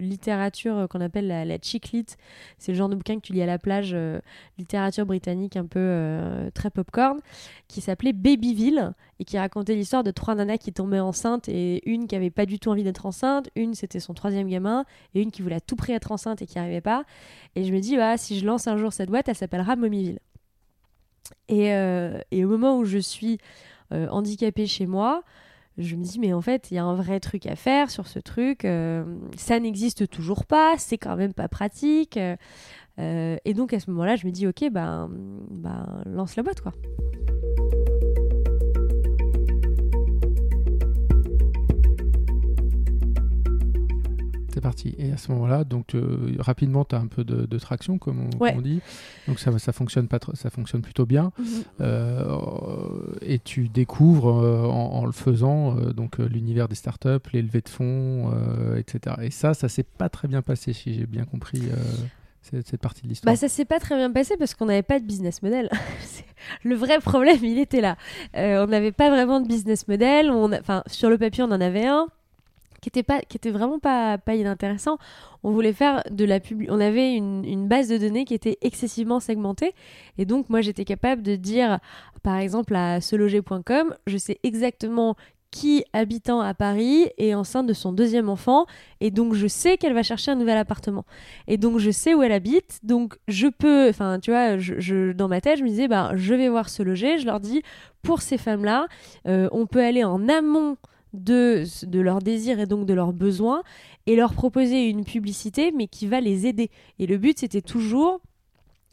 [0.00, 1.58] littérature qu'on appelle la, la.
[1.62, 4.20] C'est le genre de bouquin que tu lis à la plage, euh,
[4.58, 7.20] littérature britannique un peu euh, très popcorn,
[7.68, 12.06] qui s'appelait Babyville et qui racontait l'histoire de trois nanas qui tombaient enceintes et une
[12.06, 15.30] qui avait pas du tout envie d'être enceinte, une c'était son troisième gamin et une
[15.30, 17.04] qui voulait à tout prix être enceinte et qui arrivait pas.
[17.54, 19.76] Et je me dis, bah, si je lance un jour cette boîte, elle s'appellera
[21.50, 23.38] Euh, et, au moment où je suis
[23.92, 25.22] euh, handicapée chez moi,
[25.76, 28.06] je me dis mais en fait il y a un vrai truc à faire sur
[28.06, 29.02] ce truc euh,
[29.36, 34.14] ça n'existe toujours pas c'est quand même pas pratique et donc à ce moment là
[34.14, 35.10] je me dis ok ben,
[35.50, 36.70] ben lance la boîte quoi
[44.54, 44.94] c'est parti.
[44.98, 48.60] Et à ce moment-là, donc euh, rapidement, tu as un peu de, traction, comme on,
[48.60, 48.80] dit.
[49.26, 51.32] Donc ça, ça, fonctionne pas ça fonctionne plutôt bien.
[51.38, 51.46] Mhm.
[51.80, 52.36] Euh,
[53.20, 58.32] et tu découvres euh, en, le faisant donc l'univers des startups, les levées de fonds,
[58.76, 59.16] etc.
[59.22, 61.62] Et ça, ça s'est pas très bien passé, si j'ai bien compris.
[62.42, 65.00] Cette, partie de l'histoire bah, Ça s'est pas très bien passé parce qu'on n'avait pas
[65.00, 65.70] de business model.
[66.62, 67.96] le vrai problème, il était là.
[68.34, 70.30] on n'avait pas vraiment de business model.
[70.30, 72.06] On Enfin, sur le papier, on en avait un
[72.84, 74.98] qui était pas qui était vraiment pas pas inintéressant.
[75.42, 79.20] On voulait faire de la pub on avait une, base de données qui était excessivement
[79.20, 79.72] segmentée.
[80.18, 81.78] Et donc moi j'étais capable de dire
[82.22, 85.16] par exemple à seloger.com je sais exactement
[85.50, 88.66] qui habitant à Paris est enceinte de son deuxième enfant
[89.00, 91.06] et donc je sais qu'elle va chercher un nouvel appartement.
[91.46, 92.80] Et donc je sais où elle habite.
[92.82, 96.34] Donc je peux enfin tu vois je, dans ma tête je me disais bah je
[96.34, 97.62] vais voir se loger je leur dis
[98.02, 98.88] pour ces femmes là
[99.26, 100.76] euh, on peut aller en amont
[101.14, 103.62] de, de leurs désirs et donc de leurs besoins
[104.06, 106.70] et leur proposer une publicité mais qui va les aider.
[106.98, 108.20] Et le but c'était toujours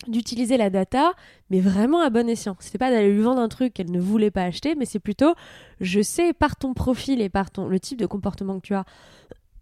[0.07, 1.13] d'utiliser la data,
[1.49, 2.55] mais vraiment à bon escient.
[2.59, 5.35] C'était pas d'aller lui vendre un truc qu'elle ne voulait pas acheter, mais c'est plutôt,
[5.79, 8.85] je sais par ton profil et par ton le type de comportement que tu as,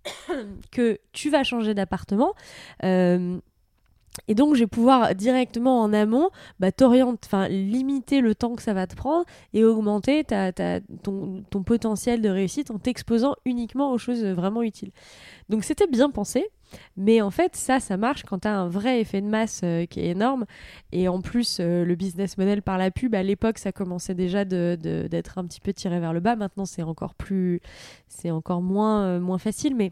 [0.72, 2.34] que tu vas changer d'appartement.
[2.84, 3.40] Euh,
[4.28, 8.62] et donc, je vais pouvoir directement en amont bah, t'orienter, enfin, limiter le temps que
[8.62, 13.92] ça va te prendre et augmenter ta, ton, ton, potentiel de réussite en t'exposant uniquement
[13.92, 14.92] aux choses vraiment utiles.
[15.50, 16.50] Donc, c'était bien pensé,
[16.98, 19.86] mais en fait, ça, ça marche quand tu as un vrai effet de masse euh,
[19.86, 20.46] qui est énorme.
[20.92, 24.46] Et en plus, euh, le business model par la pub, à l'époque, ça commençait déjà
[24.46, 26.36] d'être de, un petit peu tiré vers le bas.
[26.36, 27.62] Maintenant, c'est encore plus.
[28.08, 29.92] C'est encore moins, euh, moins facile, mais,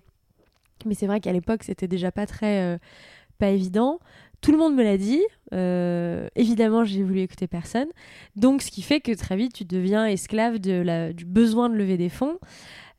[0.86, 2.80] mais c'est vrai qu'à l'époque, c'était déjà pas très
[3.38, 4.00] pas évident.
[4.42, 5.22] Tout le monde me l'a dit.
[5.54, 7.88] Euh, évidemment, j'ai voulu écouter personne.
[8.36, 12.10] Donc, ce qui fait que très vite, tu deviens esclave du besoin de lever des
[12.10, 12.38] fonds.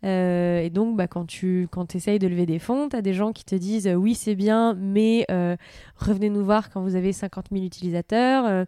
[0.04, 3.14] Euh, et donc, bah, quand tu quand essayes de lever des fonds, tu as des
[3.14, 5.56] gens qui te disent oui, c'est bien, mais euh,
[5.96, 8.66] revenez nous voir quand vous avez 50 000 utilisateurs.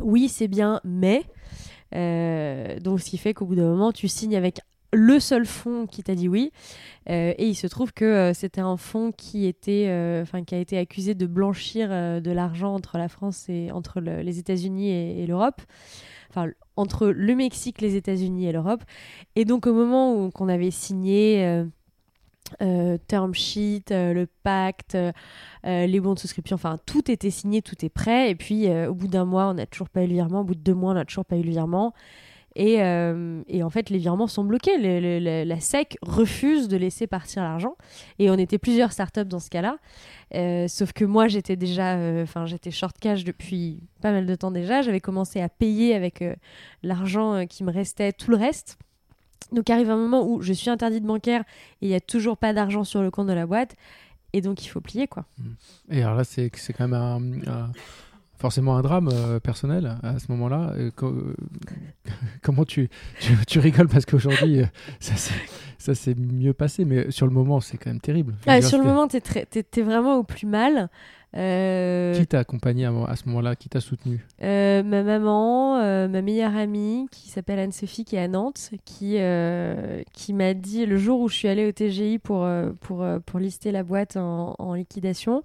[0.00, 1.24] oui, c'est bien, mais.
[2.80, 4.60] donc, ce qui fait qu'au bout d'un moment, tu signes avec
[4.92, 6.50] le seul fonds qui t'a dit oui.
[7.10, 10.58] Euh, et il se trouve que euh, c'était un fonds qui était, euh, qui a
[10.58, 15.62] été accusé de blanchir de l'argent entre la France et entre les États-Unis et, l'Europe.
[16.30, 18.82] Enfin, entre le Mexique, les États-Unis et l'Europe.
[19.36, 21.64] Et donc, au moment où qu'on avait signé.
[23.08, 24.96] term sheet, le pacte,
[25.64, 28.30] les bons de souscription, enfin tout était signé, tout est prêt.
[28.30, 30.40] Et puis au bout d'un mois, on n'a toujours pas eu le virement.
[30.40, 31.92] Au bout de deux mois, on n'a toujours pas eu le virement.
[32.58, 34.78] Euh, et, en fait, les virements sont bloqués.
[34.78, 37.76] la SEC refuse de laisser partir l'argent.
[38.18, 39.78] Et on était plusieurs startups dans ce cas-là.
[40.34, 44.34] Euh, sauf que moi, j'étais déjà, euh, enfin, j'étais short cash depuis pas mal de
[44.34, 44.82] temps déjà.
[44.82, 46.24] J'avais commencé à payer avec
[46.82, 48.78] l'argent qui me restait, tout le reste.
[49.52, 51.42] Donc arrive un moment où je suis interdite bancaire
[51.80, 53.76] et il n'y a toujours pas d'argent sur le compte de la boîte.
[54.34, 55.24] Et donc il faut plier quoi.
[55.90, 56.92] Et alors là, c'est quand même
[57.46, 57.70] un
[58.38, 60.72] forcément un drame euh, personnel à ce moment-là.
[60.76, 61.34] Euh, euh,
[62.42, 62.88] comment tu,
[63.46, 63.88] tu, rigoles?
[63.88, 64.62] Parce qu'aujourd'hui,
[65.00, 68.34] ça s'est mieux passé, mais sur le moment, c'est quand même terrible.
[68.62, 70.88] sur le moment, tu es, vraiment au plus mal.
[71.34, 73.54] Qui t'a accompagné à, ce moment-là?
[73.54, 74.24] Qui t'a soutenu?
[74.40, 79.18] Ma maman, ma meilleure amie, qui s'appelle Anne-Sophie, qui est à Nantes, qui,
[80.12, 82.48] qui m'a dit le jour où je suis allée au TGI pour,
[82.80, 85.42] pour, pour lister la boîte en, en liquidation.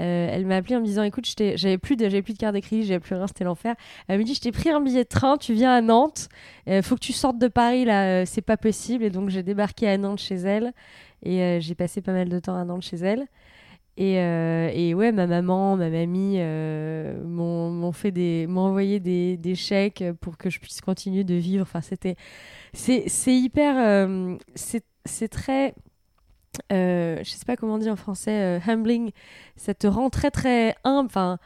[0.00, 2.60] Euh, elle m'a appelé en me disant écoute, j'avais plus de plus de carte de
[2.60, 3.74] crédit, j'avais plus rien, c'était l'enfer.
[4.08, 6.28] Elle me dit je t'ai pris un billet de train, tu viens à Nantes,
[6.68, 9.04] euh, faut que tu sortes de Paris là, euh, c'est pas possible.
[9.04, 10.72] Et donc j'ai débarqué à Nantes chez elle
[11.22, 13.26] et j'ai passé pas mal de temps à Nantes chez elle.
[13.98, 20.50] Et, ouais, ma maman, ma mamie m'ont fait des, envoyé des, des, chèques pour que
[20.50, 21.62] je puisse continuer de vivre.
[21.62, 22.16] Enfin, c'était,
[22.72, 24.08] c'est, hyper,
[24.56, 25.74] c'est très
[26.72, 29.12] euh, je sais pas comment on dit en français, euh, humbling,
[29.56, 31.06] ça te rend très très humble.
[31.06, 31.38] Enfin,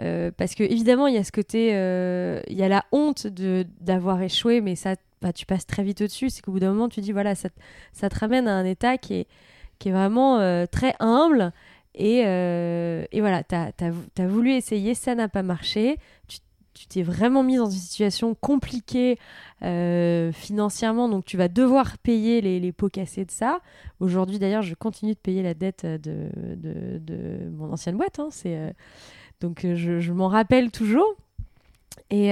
[0.00, 3.66] euh, parce que évidemment, il y a ce côté, il y a la honte de
[3.80, 6.30] d'avoir échoué, mais ça, bah, tu passes très vite au-dessus.
[6.30, 7.48] C'est qu'au bout d'un moment, tu dis voilà, ça,
[7.92, 9.26] ça, te ramène à un état qui est,
[9.78, 11.52] qui est vraiment très humble.
[11.96, 15.98] Et, et voilà, tu as, voulu essayer, ça n'a pas marché.
[16.74, 19.18] Tu t'es vraiment mis dans une situation compliquée
[19.62, 23.60] euh, financièrement, donc tu vas devoir payer les, pots cassés de ça.
[24.00, 26.28] Aujourd'hui, d'ailleurs, je continue de payer la dette de,
[26.98, 28.18] de, mon ancienne boîte.
[28.18, 28.28] Hein.
[28.46, 28.72] euh,
[29.40, 31.14] donc, euh, je, m'en rappelle toujours.
[32.10, 32.30] Et,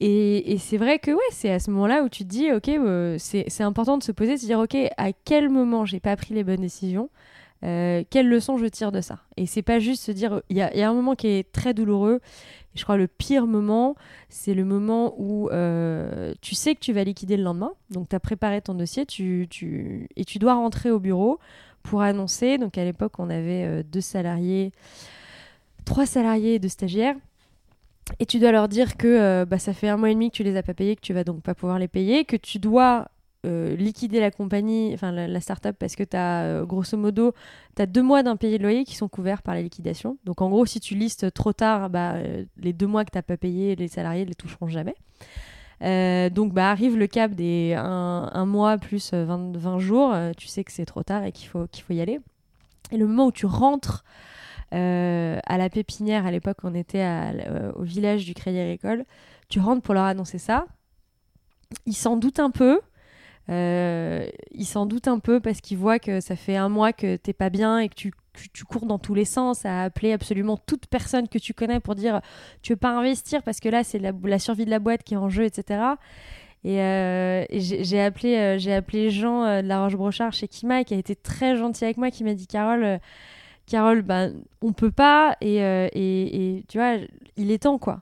[0.00, 2.70] et, c'est vrai que ouais, c'est à ce moment-là où tu te dis, ok,
[3.18, 6.34] c'est, important de se poser, de se dire, ok, à quel moment j'ai pas pris
[6.34, 7.08] les bonnes décisions?
[7.62, 9.20] Quelle leçon je tire de ça?
[9.36, 12.20] Et c'est pas juste se dire, il y, a un moment qui est très douloureux,
[12.74, 13.94] je crois le pire moment,
[14.28, 17.72] c'est le moment où euh, tu sais que tu vas liquider le lendemain.
[17.90, 21.38] Donc, tu as préparé ton dossier tu, et tu dois rentrer au bureau
[21.82, 22.58] pour annoncer.
[22.58, 24.72] Donc, à l'époque, on avait euh, deux salariés,
[25.84, 27.16] trois salariés et deux stagiaires.
[28.18, 30.36] Et tu dois leur dire que euh, bah, ça fait un mois et demi que
[30.36, 32.58] tu les as pas payés, que tu vas donc pas pouvoir les payer, que tu
[32.58, 33.08] dois
[33.44, 37.34] euh, liquider la compagnie, enfin la, la startup, parce que tu as, euh, grosso modo,
[37.76, 40.18] tu as deux mois d'impayés de loyer qui sont couverts par la liquidation.
[40.24, 43.18] Donc en gros, si tu listes trop tard, bah, euh, les deux mois que tu
[43.18, 44.94] n'as pas payé, les salariés ne les toucheront jamais.
[46.30, 50.72] donc bah, arrive le cap des un, mois plus 20, 20 jours, tu sais que
[50.72, 52.20] c'est trop tard et qu'il faut, qu'il faut y aller.
[52.92, 54.04] Et le moment où tu rentres
[54.70, 57.06] à la pépinière, à l'époque on était
[57.76, 59.04] au village du Crédit Agricole,
[59.48, 60.66] tu rentres pour leur annoncer ça.
[61.86, 62.80] Ils s'en doutent un peu,
[63.50, 67.16] euh, il s'en doute un peu parce qu'il voit que ça fait un mois que
[67.16, 68.12] t'es pas bien et que tu,
[68.52, 71.94] tu, cours dans tous les sens à appeler absolument toute personne que tu connais pour
[71.94, 72.20] dire
[72.62, 75.14] tu veux pas investir parce que là c'est la, la, survie de la boîte qui
[75.14, 75.80] est en jeu, etc.
[76.64, 80.96] Et, euh, j'ai appelé, euh, j'ai appelé Jean de la Roche-Brochard chez Kima qui a
[80.96, 82.98] été très gentil avec moi, qui m'a dit Carole,
[83.66, 86.96] Carole, ben, on peut pas et, et, et tu vois,
[87.36, 88.00] il est temps quoi.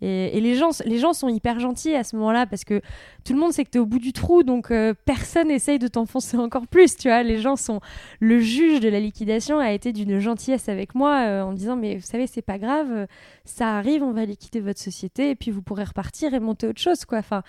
[0.00, 2.82] Et, les, gens, les gens sont hyper gentils à ce moment-là parce que
[3.24, 5.78] tout le monde sait que tu es au bout du trou, donc euh, personne essaye
[5.78, 7.22] de t'enfoncer encore plus, tu vois.
[7.22, 7.80] Les gens sont...
[8.20, 11.96] Le juge de la liquidation a été d'une gentillesse avec moi euh, en disant, mais
[11.96, 13.06] vous savez, c'est pas grave, euh,
[13.44, 16.80] ça arrive, on va liquider votre société et puis vous pourrez repartir et monter autre
[16.80, 17.18] chose, quoi.
[17.18, 17.42] Enfin,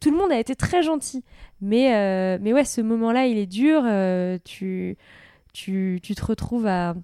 [0.00, 1.24] tout le monde a été très gentil.
[1.62, 3.84] Mais, mais ouais, ce moment-là, il est dur.
[4.44, 4.96] tu,
[5.52, 6.94] tu, tu te retrouves à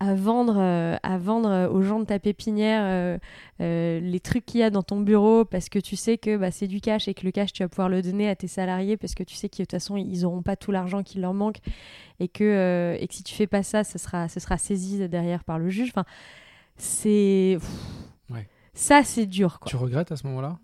[0.00, 3.18] à vendre, euh, à vendre aux gens de ta pépinière euh,
[3.60, 6.50] euh, les trucs qu'il y a dans ton bureau parce que tu sais que bah,
[6.50, 8.96] c'est du cash et que le cash tu vas pouvoir le donner à tes salariés
[8.96, 11.32] parce que tu sais que de toute façon ils n'auront pas tout l'argent qui leur
[11.32, 11.58] manque
[12.18, 15.44] et que, et que si tu fais pas ça, ce sera, ce sera saisi derrière
[15.44, 15.90] par le juge.
[15.90, 16.04] Enfin,
[16.76, 17.58] c'est.
[18.74, 19.58] Ça, c'est dur.
[19.58, 19.68] Quoi.
[19.68, 20.56] Tu regrettes à ce moment-là?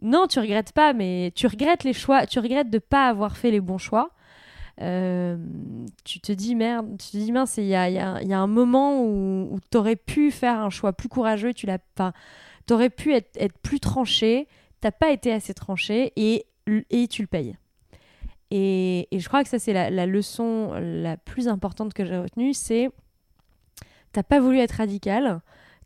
[0.00, 2.26] Non, tu regrettes pas, mais tu regrettes les choix.
[2.26, 4.08] Tu regrettes de pas avoir fait les bons choix.
[4.80, 5.36] Euh,
[6.04, 9.02] tu te dis merde, tu te dis mince, il y a, y, a, un moment
[9.02, 12.12] où, où tu aurais pu faire un choix plus courageux, tu l'as pas.
[12.66, 14.46] Tu aurais pu être, plus tranché,
[14.80, 16.46] t'as pas été assez tranché et
[16.90, 17.56] et tu le payes.
[18.50, 22.90] Et, je crois que ça, c'est la, leçon la plus importante que j'ai retenue, c'est
[24.12, 25.40] t'as pas voulu être radical,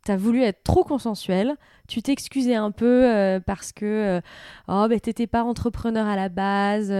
[0.05, 1.57] t'as voulu être trop consensuel,
[1.88, 4.20] tu t'excusais un peu euh, parce que euh,
[4.68, 6.93] oh, ben, t'étais pas entrepreneur à la base,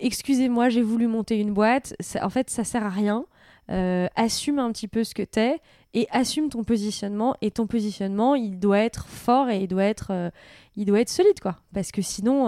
[0.00, 3.24] excusez-moi, j'ai voulu monter une boîte, en fait, ça sert à rien.
[3.70, 5.58] Euh, assume un petit peu ce que t'es
[5.92, 7.34] et assume ton positionnement.
[7.42, 10.30] Et ton positionnement, il doit être fort et il doit être,
[10.76, 11.56] il doit être solide, quoi.
[11.74, 12.46] Parce que sinon,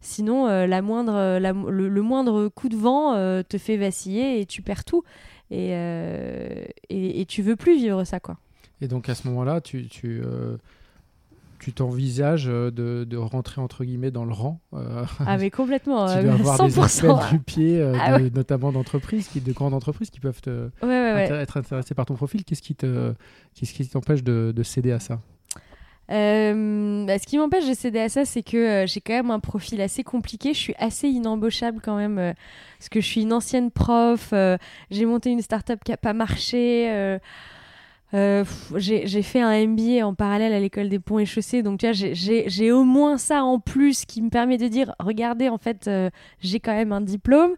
[0.00, 5.04] sinon la moindre, le, moindre coup de vent te fait vaciller et tu perds tout.
[5.52, 8.36] Et, et, et, tu veux plus vivre ça, quoi.
[8.80, 10.56] Et donc à ce moment-là, tu, euh,
[11.60, 14.60] tu t'envisages euh, de, de, rentrer entre guillemets dans le rang.
[14.72, 17.30] Euh, ah mais complètement, tu dois avoir 100%.
[17.30, 21.94] des du pied, ah notamment d'entreprises, qui, de grandes entreprises qui peuvent te, être intéressées
[21.94, 22.44] par ton profil.
[22.44, 23.14] Qu'est-ce qui te,
[23.54, 25.20] qu'est-ce qui t'empêche de, de, céder à ça?
[26.08, 26.14] Bah,
[27.18, 30.02] ce qui m'empêche de céder à ça, c'est que j'ai quand même un profil assez
[30.02, 30.54] compliqué.
[30.54, 32.34] Je suis assez inembauchable quand même,
[32.78, 34.32] parce que je suis une ancienne prof.
[34.90, 37.18] j'ai monté une start-up qui n'a pas marché.
[38.12, 38.44] Euh,
[38.76, 41.92] j'ai fait un MBA en parallèle à l'école des ponts et chaussées, donc tu vois,
[41.92, 46.10] j'ai au moins ça en plus qui me permet de dire, regardez, en fait, euh,
[46.40, 47.52] j'ai quand même un diplôme,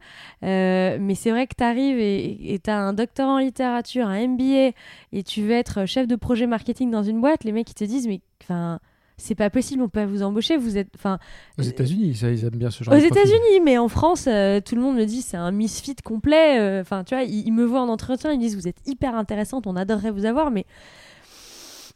[0.44, 4.28] euh, mais c'est vrai que tu arrives et tu as un doctorat en littérature, un
[4.28, 4.72] MBA,
[5.12, 7.84] et tu veux être chef de projet marketing dans une boîte, les mecs ils te
[7.84, 8.78] disent, mais enfin
[9.22, 10.56] c'est pas possible, on peut vous embaucher.
[10.56, 11.18] Vous êtes, enfin.
[11.58, 12.94] Aux États-Unis, ils aiment bien ce genre.
[12.94, 16.58] Aux États-Unis, mais en France, euh, tout le monde me dit c'est un misfit complet.
[16.58, 19.66] Euh, enfin, tu vois, ils, me voient en entretien, ils disent vous êtes hyper intéressante,
[19.66, 20.66] on adorerait vous avoir, mais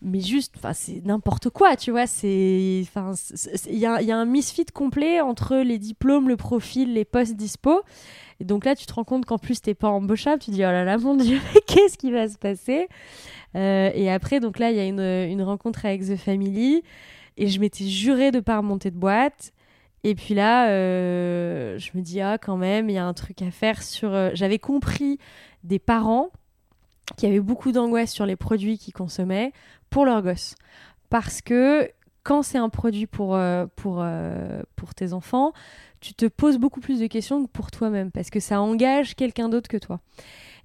[0.02, 2.06] mais juste, enfin, c'est n'importe quoi, tu vois.
[2.06, 3.12] C'est, enfin,
[3.68, 7.34] il y a, y a, un misfit complet entre les diplômes, le profil, les postes
[7.34, 7.80] dispo.
[8.38, 10.42] Et donc là, tu te rends compte qu'en plus, t'es pas embauchable.
[10.42, 12.88] Tu dis, oh là là, mon Dieu, qu'est-ce qui va se passer?
[13.54, 16.82] Euh, Et après, donc là, il y a une, une, rencontre avec The Family.
[17.36, 19.52] Et je m'étais juré de pas remonter de boîte.
[20.04, 23.42] Et puis là, euh, je me dis, ah, quand même, il y a un truc
[23.42, 24.14] à faire sur.
[24.14, 25.18] Euh, j'avais compris
[25.64, 26.30] des parents
[27.16, 29.52] qui avaient beaucoup d'angoisse sur les produits qu'ils consommaient
[29.90, 30.54] pour leurs gosses.
[31.10, 31.90] Parce que
[32.22, 34.04] quand c'est un produit pour, euh, pour,
[34.76, 35.52] pour tes enfants,
[36.00, 39.48] tu te poses beaucoup plus de questions que pour toi-même, parce que ça engage quelqu'un
[39.48, 40.00] d'autre que toi.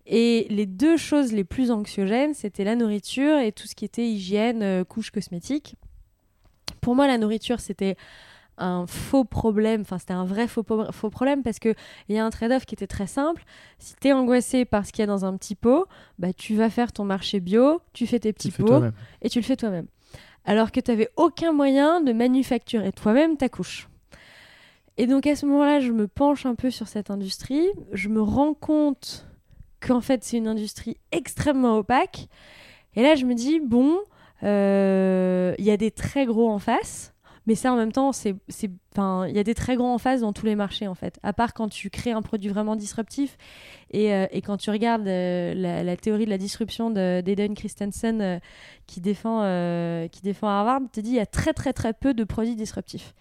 [0.06, 4.08] Et les deux choses les plus anxiogènes, c'était la nourriture et tout ce qui était
[4.08, 5.76] hygiène, couche cosmétique.
[6.76, 7.96] Pour moi, la nourriture, c'était
[8.58, 11.76] un faux problème, enfin c'était un vrai faux, faux problème parce qu'il
[12.10, 13.44] y a un trade-off qui était très simple.
[13.80, 15.88] Si tu es angoissé par ce qu'il y a dans un petit pot,
[16.20, 18.84] bah, tu vas faire ton marché bio, tu fais tes petits pots
[19.22, 19.88] et tu le fais toi-même.
[20.46, 23.90] Alors que tu n'avais aucun moyen de manufacturer toi-même ta couche.
[24.98, 28.22] Et donc à ce moment-là, je me penche un peu sur cette industrie, je me
[28.22, 29.26] rends compte
[29.80, 32.28] qu'en fait c'est une industrie extrêmement opaque.
[32.96, 34.00] Et là, je me dis, bon,
[34.42, 37.14] il y a des très gros en face,
[37.48, 40.32] mais ça en même temps, c'est, il y a des très gros en face dans
[40.32, 41.20] tous les marchés en fait.
[41.24, 43.38] À part quand tu crées un produit vraiment disruptif
[43.90, 48.40] et, euh, et quand tu regardes euh, la, théorie de la disruption d'Eden Christensen
[48.86, 49.42] qui défend
[50.12, 53.14] qui défend Harvard, te dit il y a très très très peu de produits disruptifs.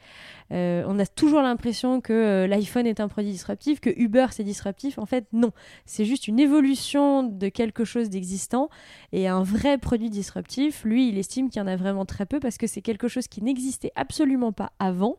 [0.52, 4.44] Euh, on a toujours l'impression que euh, l'iPhone est un produit disruptif, que Uber c'est
[4.44, 4.98] disruptif.
[4.98, 5.52] En fait, non.
[5.86, 8.68] C'est juste une évolution de quelque chose d'existant.
[9.12, 12.40] Et un vrai produit disruptif, lui, il estime qu'il y en a vraiment très peu
[12.40, 15.16] parce que c'est quelque chose qui n'existait absolument pas avant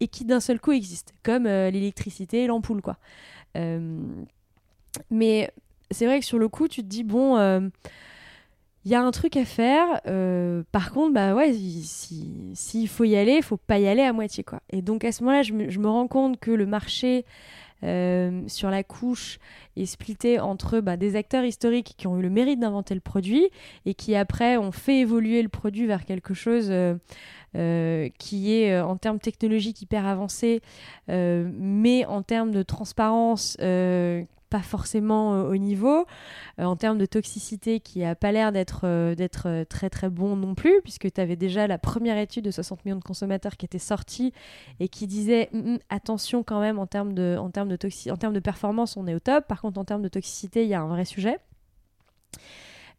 [0.00, 2.98] et qui d'un seul coup existe, comme euh, l'électricité et l'ampoule, quoi.
[5.10, 5.50] mais
[5.90, 7.70] c'est vrai que sur le coup, tu te dis, bon
[8.88, 10.00] il y a un truc à faire.
[10.06, 14.00] Euh, par contre, bah ouais, s'il si, faut y aller, il faut pas y aller
[14.00, 14.60] à moitié, quoi.
[14.70, 17.26] Et donc à ce moment-là, je me, rends compte que le marché
[17.84, 19.40] euh, sur la couche
[19.76, 23.50] est splitté entre bah, des acteurs historiques qui ont eu le mérite d'inventer le produit
[23.84, 28.96] et qui après ont fait évoluer le produit vers quelque chose euh, qui est en
[28.96, 30.62] termes technologiques hyper avancé,
[31.08, 33.58] mais en termes de transparence
[34.48, 36.06] pas forcément euh, au niveau.
[36.58, 40.36] Euh, en termes de toxicité, qui a pas l'air d'être euh, d'être très très bon
[40.36, 43.66] non plus, puisque tu avais déjà la première étude de 60 millions de consommateurs qui
[43.66, 44.32] était sortie
[44.80, 47.78] et qui disait hum, hum, attention quand même en termes de, en termes de,
[48.10, 49.46] en termes de performance, on est au top.
[49.46, 51.38] Par contre, en termes de toxicité, il y a un vrai sujet.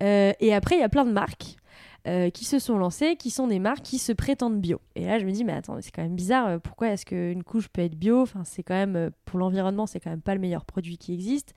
[0.02, 1.59] et après, il y a plein de marques
[2.08, 4.80] euh, qui se sont lancées, qui sont des marques qui se prétendent bio.
[4.96, 6.48] Et là, je me dis, mais attends, c'est quand même bizarre.
[6.48, 8.22] Euh, pourquoi est-ce qu'une couche peut être bio?
[8.22, 11.14] Enfin, c'est quand même euh, pour l'environnement, c'est quand même pas le meilleur produit qui
[11.14, 11.54] existe.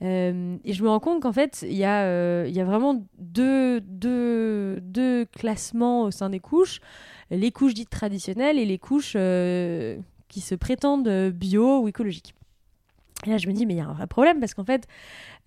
[0.00, 4.80] et je me rends compte qu'en fait, il y, a, y a vraiment deux, deux,
[4.80, 6.80] deux, classements au sein des couches
[7.30, 9.12] les couches dites traditionnelles et les couches
[10.28, 12.34] qui se prétendent bio ou écologiques.
[13.26, 14.86] Et là, je me dis, mais il y a un vrai problème parce qu'en fait,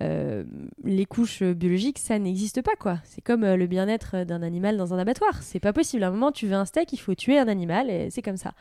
[0.02, 0.44] euh,
[0.84, 3.00] les couches biologiques, ça n'existe pas, quoi.
[3.04, 5.42] C'est comme euh, le bien-être d'un animal dans un abattoir.
[5.42, 6.04] C'est pas possible.
[6.04, 8.38] À un moment, tu veux un steak, il faut tuer un animal et c'est comme
[8.38, 8.54] ça.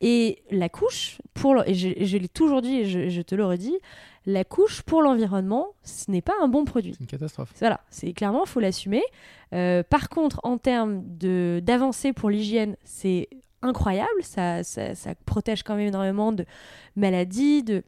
[0.00, 3.76] Et la couche, pour et je, l'ai toujours dit et je, te le redis,
[4.26, 6.92] la couche pour l'environnement, ce n'est pas un bon produit.
[6.92, 7.52] C'est une catastrophe.
[7.58, 9.02] Voilà, c'est clairement, faut l'assumer.
[9.54, 13.28] Euh, par contre, en termes d'avancée pour l'hygiène, c'est
[13.60, 14.22] incroyable.
[14.22, 16.44] Ça, ça, ça, protège quand même énormément de
[16.94, 17.82] maladies, de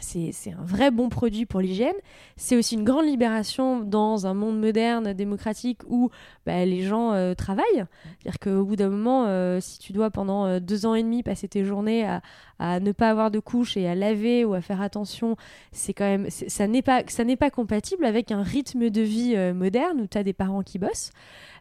[0.00, 1.94] c'est un vrai bon produit pour l'hygiène.
[2.36, 6.10] C'est aussi une grande libération dans un monde moderne, démocratique, où
[6.44, 7.86] bah, les gens euh, travaillent.
[8.18, 11.22] C'est-à-dire qu'au bout d'un moment, euh, si tu dois pendant euh, deux ans et demi
[11.22, 12.06] passer tes journées
[12.58, 15.36] à, ne pas avoir de couche et à laver ou à faire attention,
[15.72, 20.16] c'est quand même ça n'est pas compatible avec un rythme de vie moderne où tu
[20.16, 21.10] as des parents qui bossent.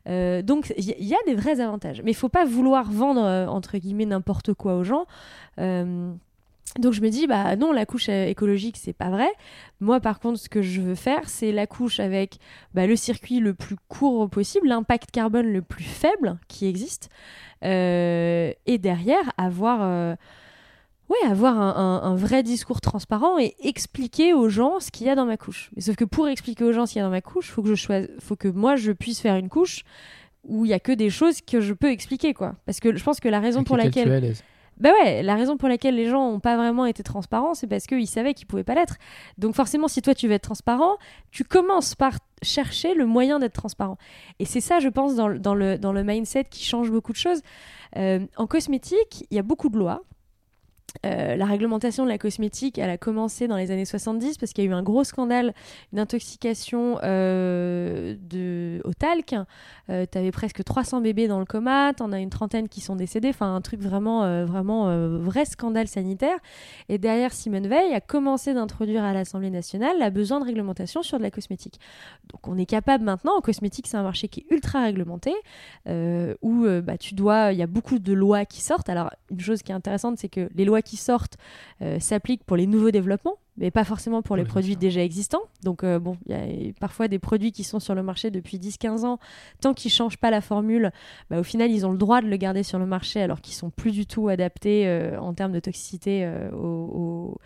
[0.05, 3.78] donc il y, y, a des vrais avantages, mais il faut pas vouloir vendre entre
[3.78, 5.05] guillemets n'importe quoi aux gens.
[6.80, 9.30] Donc je me dis bah non la couche euh, écologique c'est pas vrai.
[9.80, 12.38] Moi par contre ce que je veux faire c'est la couche avec
[12.74, 17.09] bah, le circuit le plus court possible, l'impact carbone le plus faible qui existe
[17.63, 20.16] euh, et derrière avoir euh,
[21.07, 25.26] ouais avoir un, vrai discours transparent et expliquer aux gens ce qu'il y a dans
[25.26, 25.72] ma couche.
[25.78, 27.63] Mais sauf que pour expliquer aux gens ce qu'il y a dans ma couche faut
[27.63, 29.84] que je choisis, faut que moi je puisse faire une couche
[30.43, 32.55] où il y a que des choses que je peux expliquer quoi.
[32.66, 34.36] Parce que je pense que la raison pour laquelle
[34.78, 37.86] bah ouais, la raison pour laquelle les gens n'ont pas vraiment été transparents, c'est parce
[37.86, 38.97] qu'ils savaient qu'ils pouvaient pas l'être.
[39.38, 40.97] Donc forcément, si toi tu veux être transparent,
[41.32, 43.97] tu commences par chercher le moyen d'être transparent.
[44.39, 47.41] Et c'est ça, je pense, dans, le mindset qui change beaucoup de choses.
[47.95, 50.03] Euh, en cosmétique, il y a beaucoup de lois.
[51.06, 54.64] Euh, la réglementation de la cosmétique, elle a commencé dans les années 70 parce qu'il
[54.64, 55.54] y a eu un gros scandale
[55.94, 58.16] d'intoxication euh,
[58.84, 59.36] au talc.
[59.90, 62.82] Euh, tu avais presque 300 bébés dans le coma, tu en as une trentaine qui
[62.82, 63.30] sont décédés.
[63.30, 66.38] Enfin, un truc vraiment, vraiment vrai scandale sanitaire.
[66.90, 71.18] Et derrière, Simone Veil a commencé d'introduire à l'Assemblée nationale la besoin de réglementation sur
[71.18, 71.80] de la cosmétique.
[72.32, 75.34] Donc, on est capable maintenant, en cosmétique, c'est un marché qui est ultra réglementé,
[76.42, 78.90] où bah, tu dois, il y a beaucoup de lois qui sortent.
[78.90, 81.38] Alors, une chose qui est intéressante, c'est que les lois qui sortent
[81.82, 85.41] euh, s'appliquent pour les nouveaux développements, mais pas forcément pour les produits déjà existants.
[85.63, 88.57] Donc, euh, bon, il y a parfois des produits qui sont sur le marché depuis
[88.57, 89.19] 10-15 ans.
[89.61, 90.91] Tant qu'ils ne changent pas la formule,
[91.30, 93.55] bah, au final, ils ont le droit de le garder sur le marché alors qu'ils
[93.55, 97.38] sont plus du tout adaptés euh, en termes de toxicité aux,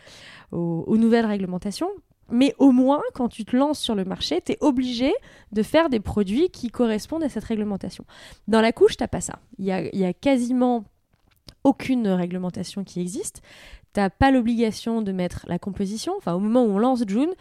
[0.51, 1.89] aux, nouvelles réglementations.
[2.31, 5.11] Mais au moins, quand tu te lances sur le marché, tu es obligé
[5.51, 8.05] de faire des produits qui correspondent à cette réglementation.
[8.47, 9.39] Dans la couche, tu pas ça.
[9.57, 10.85] Il y a, y a, quasiment
[11.63, 13.41] aucune réglementation qui existe.
[13.93, 17.31] T'as pas l'obligation de mettre la composition, enfin au moment où on lance June,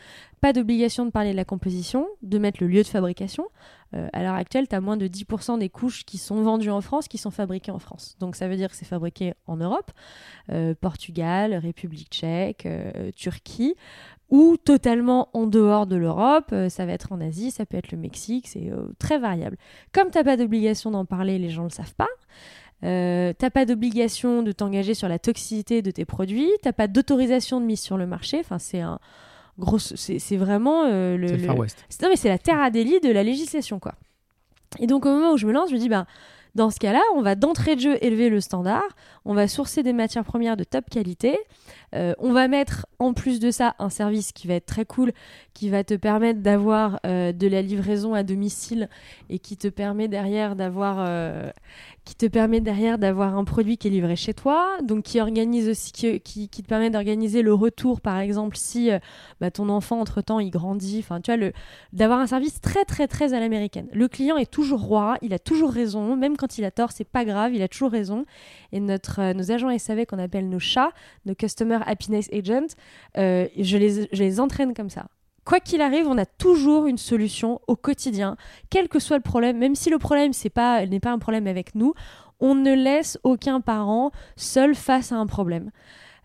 [0.40, 3.44] pas d'obligation de parler de la composition, de mettre le lieu de fabrication.
[3.94, 6.80] Euh, à l'heure actuelle, tu as moins de 10% des couches qui sont vendues en
[6.80, 8.16] France qui sont fabriquées en France.
[8.18, 9.90] Donc ça veut dire que c'est fabriqué en Europe,
[10.50, 13.74] euh, Portugal, République tchèque, euh, Turquie,
[14.30, 16.54] ou totalement en dehors de l'Europe.
[16.68, 19.56] ça va être en Asie, ça peut être le Mexique, c'est très variable.
[19.92, 22.08] Comme t'as pas d'obligation d'en parler, les gens le savent pas.
[22.84, 27.60] Euh, t'as pas d'obligation de t'engager sur la toxicité de tes produits, t'as pas d'autorisation
[27.60, 28.38] de mise sur le marché.
[28.38, 29.00] Enfin, c'est un
[29.58, 31.38] gros, c'est vraiment euh, le, le...
[31.38, 31.84] Far West.
[32.02, 33.94] Non, mais c'est la terre à délit de la législation, quoi.
[34.78, 36.06] Et donc au moment où je me lance, je me dis bah
[36.54, 38.88] dans ce cas-là, on va d'entrée de jeu élever le standard,
[39.24, 41.38] on va sourcer des matières premières de top qualité,
[41.94, 45.12] euh, on va mettre en plus de ça un service qui va être très cool,
[45.54, 48.88] qui va te permettre d'avoir euh, de la livraison à domicile
[49.30, 51.50] et qui te permet derrière d'avoir euh,
[52.08, 55.68] qui te permet derrière d'avoir un produit qui est livré chez toi, donc qui organise
[55.68, 58.88] aussi qui, qui, te permet d'organiser le retour par exemple si
[59.42, 61.50] bah, ton enfant entre temps il grandit, enfin tu vois
[61.92, 63.88] d'avoir un service très très très à l'américaine.
[63.92, 67.04] Le client est toujours roi, il a toujours raison, même quand il a tort, c'est
[67.04, 68.24] pas grave, il a toujours raison.
[68.72, 70.92] Et notre nos agents SAV qu'on appelle nos chats,
[71.26, 72.74] nos customers Happiness Agent,
[73.18, 75.08] euh, je, les, je les entraîne comme ça.
[75.48, 78.36] Quoi qu'il arrive, on a toujours une solution au quotidien,
[78.68, 81.94] quel que soit le problème, même si le problème n'est pas, un problème avec nous,
[82.38, 85.70] on ne laisse aucun parent seul face à un problème.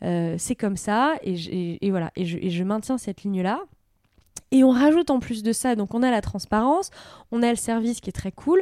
[0.01, 3.61] Euh, c'est comme ça, et, voilà, et je, et je maintiens cette ligne-là.
[4.53, 6.91] Et on rajoute en plus de ça, donc on a la transparence,
[7.31, 8.61] on a le service qui est très cool,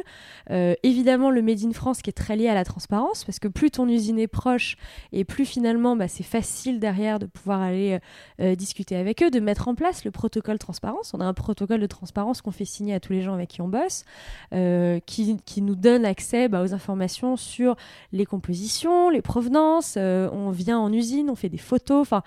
[0.50, 3.46] euh, évidemment le Made in France qui est très lié à la transparence, parce que
[3.46, 4.78] plus ton usine est proche
[5.12, 7.98] et plus finalement bah, c'est facile derrière de pouvoir aller
[8.40, 11.12] euh, discuter avec eux, de mettre en place le protocole transparence.
[11.12, 13.60] On a un protocole de transparence qu'on fait signer à tous les gens avec qui
[13.60, 14.06] on bosse,
[14.54, 17.76] euh, qui, qui, nous donne accès bah, aux informations sur
[18.12, 22.22] les compositions, les provenances, on vient en usine, on fait des photos, enfin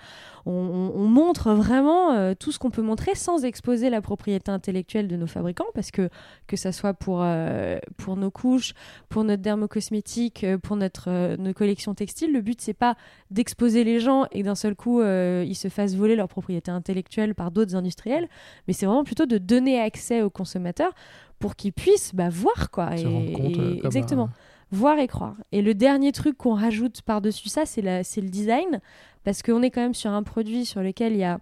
[0.46, 5.08] on, on, montre vraiment tout ce qu'on peut montrer sans sans exposer la propriété intellectuelle
[5.08, 6.08] de nos fabricants, parce que
[6.46, 8.72] que ça soit pour, euh, pour nos couches,
[9.08, 12.96] pour notre dermocosmétique, euh, pour notre, euh, nos collections textiles, le but c'est pas
[13.30, 17.50] d'exposer les gens et d'un seul coup ils se fassent voler leur propriété intellectuelle par
[17.50, 18.28] d'autres industriels,
[18.66, 20.92] mais c'est vraiment plutôt de donner accès aux consommateurs
[21.38, 22.96] pour qu'ils puissent bah, voir quoi.
[22.96, 24.24] Se rendre compte, comme exactement.
[24.24, 24.32] un-
[24.72, 25.36] Voir et croire.
[25.52, 28.80] Et le dernier truc qu'on rajoute par-dessus ça, c'est le design,
[29.22, 31.38] parce qu'on est quand même sur un produit sur lequel il y a...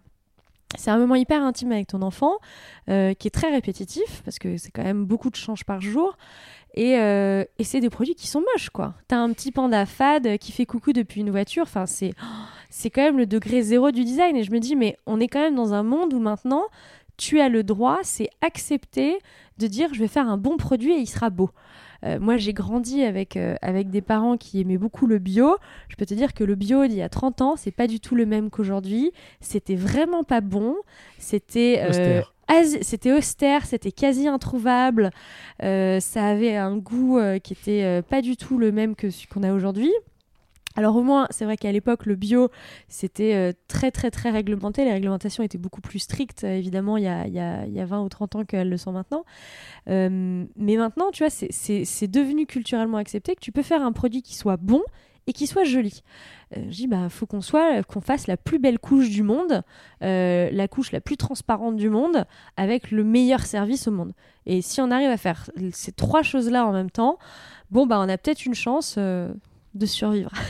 [0.76, 2.34] C'est un moment hyper intime avec ton enfant,
[2.88, 6.16] euh, qui est très répétitif, parce que c'est quand même beaucoup de changes par jour.
[6.74, 8.94] Et, euh, et c'est des produits qui sont moches, quoi.
[9.06, 11.62] T'as un petit panda fade qui fait coucou depuis une voiture.
[11.62, 14.36] Enfin, c'est oh, quand même le degré zéro du design.
[14.36, 16.64] Et je me dis, mais on est quand même dans un monde où maintenant,
[17.16, 19.18] tu as le droit, c'est accepté
[19.58, 21.50] de dire, je vais faire un bon produit et il sera beau.
[22.04, 25.56] Euh, moi, j'ai grandi avec, euh, avec des parents qui aimaient beaucoup le bio.
[25.88, 28.00] Je peux te dire que le bio d'il y a 30 ans, c'est pas du
[28.00, 29.12] tout le même qu'aujourd'hui.
[29.40, 30.76] C'était vraiment pas bon.
[31.18, 32.22] C'était euh,
[32.82, 35.10] c'était austère, c'était quasi introuvable.
[35.62, 39.10] Euh, ça avait un goût euh, qui était euh, pas du tout le même que
[39.10, 39.92] celui qu'on a aujourd'hui.
[40.76, 42.50] Alors au moins, c'est vrai qu'à l'époque, le bio,
[42.88, 44.84] c'était euh, très très très réglementé.
[44.84, 47.78] Les réglementations étaient beaucoup plus strictes, euh, évidemment, il y a, y a- il y
[47.80, 49.24] a 20 ou 30 ans qu'elles le sont maintenant.
[49.88, 54.22] Euh, mais maintenant, tu vois, c'est- devenu culturellement accepté que tu peux faire un produit
[54.22, 54.82] qui soit bon
[55.26, 56.02] et qui soit joli.
[56.54, 59.62] Je dis, bah, faut qu'on soit, qu'on fasse la plus belle couche du monde,
[60.00, 62.24] la couche la plus transparente du monde,
[62.56, 64.12] avec le meilleur service au monde.
[64.46, 67.18] Et si on arrive à faire ces trois choses-là en même temps,
[67.70, 68.98] bon, bah, on a peut-être une chance
[69.74, 70.30] de survivre.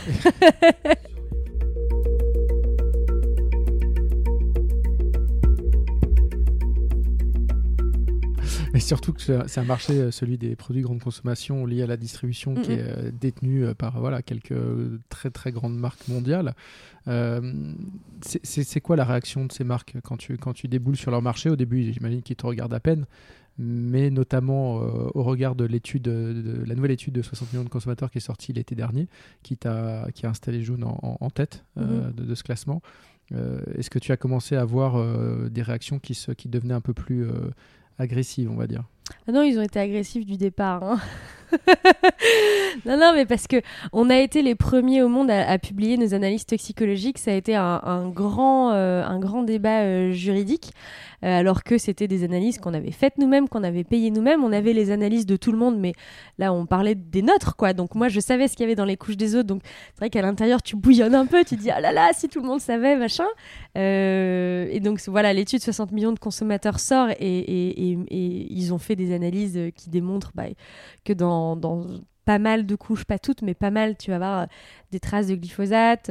[8.75, 11.97] Et surtout que c'est un marché, euh, celui des produits grande consommation lié à la
[11.97, 14.59] distribution, qui est euh, détenu euh, par voilà, quelques
[15.09, 16.55] très très grandes marques mondiales.
[17.07, 17.73] Euh,
[18.21, 21.51] c'est quoi la réaction de ces marques quand tu, quand tu déboules sur leur marché?
[21.51, 23.07] Au début, j'imagine qu'ils te regardent à peine,
[23.59, 27.69] mais notamment euh, au regard de l'étude, de, la nouvelle étude de 60 millions de
[27.69, 29.09] consommateurs qui est sortie l'été dernier,
[29.43, 32.83] qui, t'a- qui a installé Jaune en, en- en tête euh, de, de ce classement.
[33.33, 36.75] Euh, Est-ce que tu as commencé à avoir euh, des réactions qui, se, qui devenaient
[36.75, 37.27] un peu plus
[37.99, 38.85] agressives, on va dire?
[39.29, 40.83] Ah non, ils ont été agressifs du départ.
[40.83, 40.99] hein.
[42.87, 43.57] non, non, mais parce que
[43.93, 47.19] on a été les premiers au monde à, publier nos analyses toxicologiques.
[47.19, 50.73] Ça a été un, grand, euh, un grand débat euh, juridique,
[51.25, 54.45] euh, alors que c'était des analyses qu'on avait faites nous-mêmes, qu'on avait payées nous-mêmes.
[54.45, 55.93] On avait les analyses de tout le monde, mais
[56.39, 57.73] là, on parlait des nôtres, quoi.
[57.73, 59.49] Donc moi, je savais ce qu'il y avait dans les couches des autres.
[59.49, 61.45] Donc c'est vrai qu'à l'intérieur, tu bouillonnes un peu.
[61.45, 63.27] Tu dis, ah là là, si tout le monde savait, machin.
[63.77, 69.13] Euh, et donc voilà, l'étude 60 millions de consommateurs sort et, ils ont fait des
[69.13, 70.45] analyses euh, qui démontrent bah,
[71.05, 71.57] que dans,
[72.25, 74.47] pas mal de couches, pas toutes, mais pas mal, tu vas avoir euh,
[74.93, 76.11] des traces de glyphosate,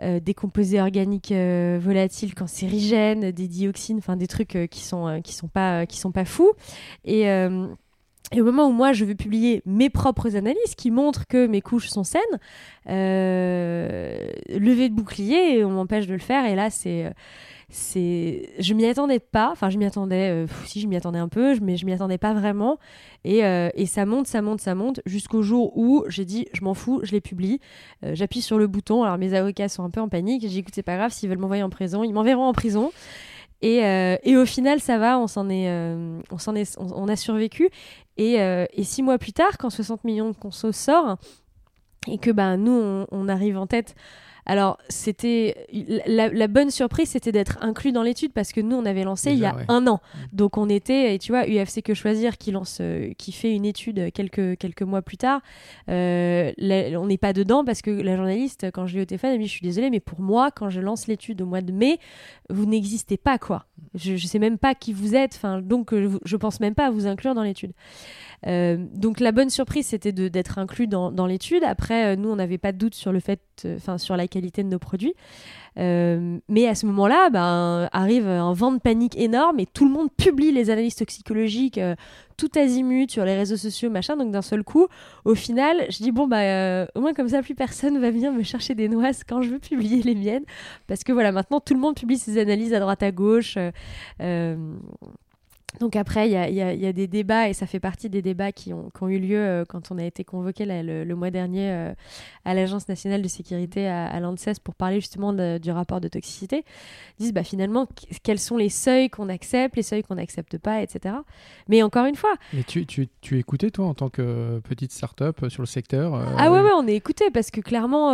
[0.00, 5.86] des composés organiques volatiles cancérigènes, des dioxines, enfin des trucs qui sont qui sont pas
[5.86, 6.52] qui sont pas fous.
[8.32, 11.60] Et au moment où moi je veux publier mes propres analyses qui montrent que mes
[11.60, 12.20] couches sont saines,
[12.88, 14.16] euh,
[14.48, 16.46] lever de bouclier, on m'empêche de le faire.
[16.46, 17.12] Et là, c'est,
[17.68, 19.50] c'est, je m'y attendais pas.
[19.52, 20.30] Enfin, je m'y attendais.
[20.30, 22.78] euh, si je m'y attendais un peu, mais je m'y attendais pas vraiment.
[23.24, 26.64] Et, euh, et ça monte, ça monte, ça monte, jusqu'au jour où j'ai dit, je
[26.64, 27.60] m'en fous, je les publie.
[28.04, 29.02] Euh, J'appuie sur le bouton.
[29.02, 30.42] Alors mes avocats sont un peu en panique.
[30.42, 32.90] J'ai dit, écoute, c'est pas grave, s'ils veulent m'envoyer en prison, ils m'enverront en prison.
[33.62, 33.78] Et,
[34.24, 35.70] et au final, ça va, on s'en est,
[36.30, 37.70] on s'en est, on a survécu.
[38.16, 41.16] Et, euh, et six mois plus tard, quand 60 millions de consos sort,
[42.06, 43.94] et que bah, nous, on arrive en tête.
[44.46, 45.66] Alors, c'était
[46.06, 49.32] la, la bonne surprise, c'était d'être inclus dans l'étude parce que nous, on avait lancé
[49.32, 49.64] il y a ouais.
[49.68, 50.00] un an.
[50.02, 50.18] Mm.
[50.36, 53.64] Donc, on était, et tu vois, UFC Que Choisir qui lance, euh, qui fait une
[53.64, 55.40] étude quelques, quelques mois plus tard.
[55.88, 59.30] euh, la- on n'est pas dedans parce que la journaliste, quand je l'ai au téléphone,
[59.30, 61.60] elle me dit Je suis désolée, mais pour moi, quand je lance l'étude au mois
[61.60, 61.98] de mai,
[62.50, 63.66] vous n'existez pas, quoi.
[63.94, 66.86] Je, ne sais même pas qui vous êtes, enfin, donc euh, je pense même pas
[66.86, 67.72] à vous inclure dans l'étude.
[68.46, 71.64] Euh, donc la bonne surprise, c'était d'être inclus dans, l'étude.
[71.64, 74.28] Après, euh, nous, on n'avait pas de doute sur le fait, euh, enfin, sur la
[74.28, 75.14] qualité de nos produits.
[75.76, 80.08] Mais à ce moment-là, ben, arrive un vent de panique énorme et tout le monde
[80.16, 81.80] publie les analyses toxicologiques,
[82.36, 84.16] tout azimut sur les réseaux sociaux, machin.
[84.16, 84.86] Donc d'un seul coup,
[85.24, 88.44] au final, je dis bon bah au moins comme ça, plus personne va venir me
[88.44, 90.44] chercher des noises quand je veux publier les miennes,
[90.86, 93.58] parce que voilà, maintenant tout le monde publie ses analyses à droite à gauche.
[95.80, 98.08] Donc après, il y a, y a- y a des débats, et ça fait partie
[98.08, 101.04] des débats qui ont, qui ont eu lieu euh, quand on a été convoqué le,
[101.04, 101.92] le mois dernier euh,
[102.44, 106.08] à l'Agence nationale de sécurité à, à l'ANSES pour parler justement de- du rapport de
[106.08, 106.64] toxicité.
[107.18, 110.58] Ils disent bah, finalement qu- quels sont les seuils qu'on accepte, les seuils qu'on n'accepte
[110.58, 111.14] pas, etc.
[111.68, 115.42] Mais encore une fois, Mais tu, tu, tu écoutais, toi, en tant que petite start-up
[115.42, 118.12] euh, sur le secteur euh, Ah ouais, ouais, on est écouté parce que clairement,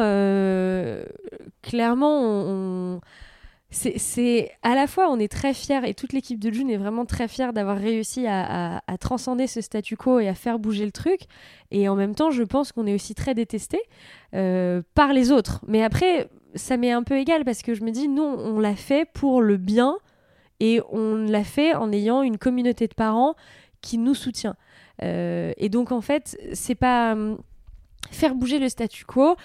[1.62, 3.00] clairement, on, on-
[3.70, 7.04] c'est à la fois on est très fiers et toute l'équipe de June est vraiment
[7.04, 11.22] très fière d'avoir réussi à, transcender ce statu quo et à faire bouger le truc.
[11.70, 13.80] Et en même temps je pense qu'on est aussi très détesté
[14.34, 15.60] euh, par les autres.
[15.68, 18.74] Mais après ça m'est un peu égal parce que je me dis nous on l'a
[18.74, 19.96] fait pour le bien
[20.58, 23.34] et on l'a fait en ayant une communauté de parents
[23.82, 24.56] qui nous soutient.
[25.02, 27.38] Euh, et donc en fait c'est pas hum,
[28.10, 29.36] faire bouger le statu quo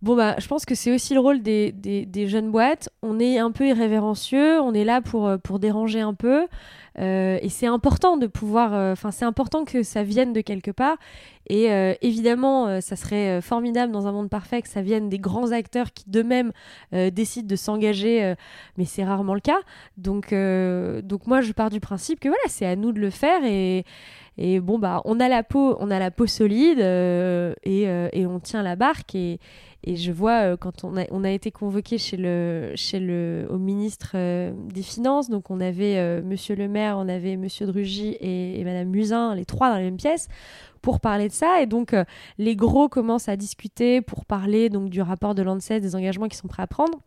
[0.00, 2.88] Bon, bah, je pense que c'est aussi le rôle des, des, jeunes boîtes.
[3.02, 6.46] On est un peu irrévérencieux, on est là pour, euh, pour déranger un peu.
[7.00, 8.74] Euh, et c'est important de pouvoir.
[8.74, 10.96] Euh, enfin, c'est important que ça vienne de quelque part.
[11.50, 11.68] Et
[12.02, 16.04] évidemment, ça serait formidable dans un monde parfait que ça vienne des grands acteurs qui
[16.06, 16.52] d'eux-mêmes
[16.92, 18.34] décident de s'engager,
[18.76, 19.56] mais c'est rarement le cas.
[19.96, 23.46] Donc, donc moi, je pars du principe que voilà, c'est à nous de le faire
[23.46, 23.86] et
[24.36, 27.82] et bon, bah, on a la peau, on a la peau solide et,
[28.12, 29.14] et, on tient la barque.
[29.14, 29.40] Et,
[29.84, 34.16] et je vois euh, quand on a, été convoqué chez le, chez le, au ministre
[34.72, 38.88] des Finances, donc on avait Monsieur le maire, on avait Monsieur Drugy et, et, Madame
[38.88, 40.28] Musin, les trois dans la même pièce
[40.82, 41.60] pour parler de ça.
[41.62, 41.94] Et donc,
[42.38, 46.38] les gros commencent à discuter pour parler donc du rapport de l'ANSES, des engagements qu'ils
[46.38, 46.98] sont prêts à prendre.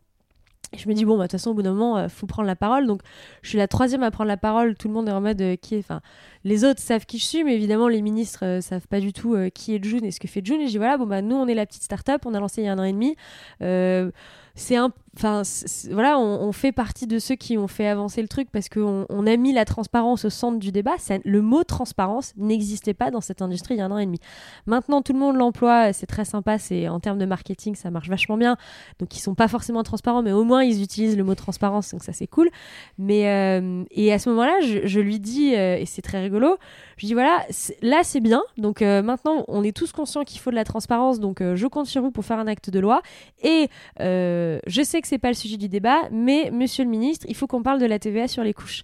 [0.72, 2.26] Et je me dis, bon, bah, de toute façon, au bout d'un moment, il faut
[2.26, 2.86] prendre la parole.
[2.86, 3.02] Donc,
[3.42, 4.74] je suis la troisième à prendre la parole.
[4.74, 5.80] Tout le monde est en mode qui est.
[5.80, 6.00] Enfin,
[6.44, 9.34] les autres savent qui je suis, mais évidemment, les ministres euh, savent pas du tout
[9.34, 10.60] euh, qui est June et ce que fait June.
[10.60, 12.62] Et je dis voilà, bon, bah, nous, on est la petite start-up, on a lancé
[12.62, 13.16] il y a un an et demi.
[13.62, 14.10] Euh,
[14.54, 15.42] c'est un enfin
[15.90, 19.26] voilà on, fait partie de ceux qui ont fait avancer le truc parce qu'on on
[19.26, 23.42] a mis la transparence au centre du débat le mot transparence n'existait pas dans cette
[23.42, 24.20] industrie il y a un an et demi
[24.66, 28.08] maintenant tout le monde l'emploie c'est très sympa c'est en termes de marketing ça marche
[28.08, 28.56] vachement bien
[28.98, 32.02] donc ils sont pas forcément transparents mais au moins ils utilisent le mot transparence donc
[32.02, 32.48] ça c'est cool
[32.96, 36.30] mais euh, et à ce moment là je, lui dis et c'est très
[36.96, 37.46] je dis voilà
[37.82, 38.42] là c'est bien.
[38.56, 41.20] Donc euh, maintenant on est tous conscients qu'il faut de la transparence.
[41.20, 43.02] Donc je compte sur vous pour faire un acte de loi.
[43.42, 43.68] Et
[44.00, 47.34] euh, je sais que c'est pas le sujet du débat, mais monsieur le ministre, il
[47.34, 48.82] faut qu'on parle de la TVA sur les couches.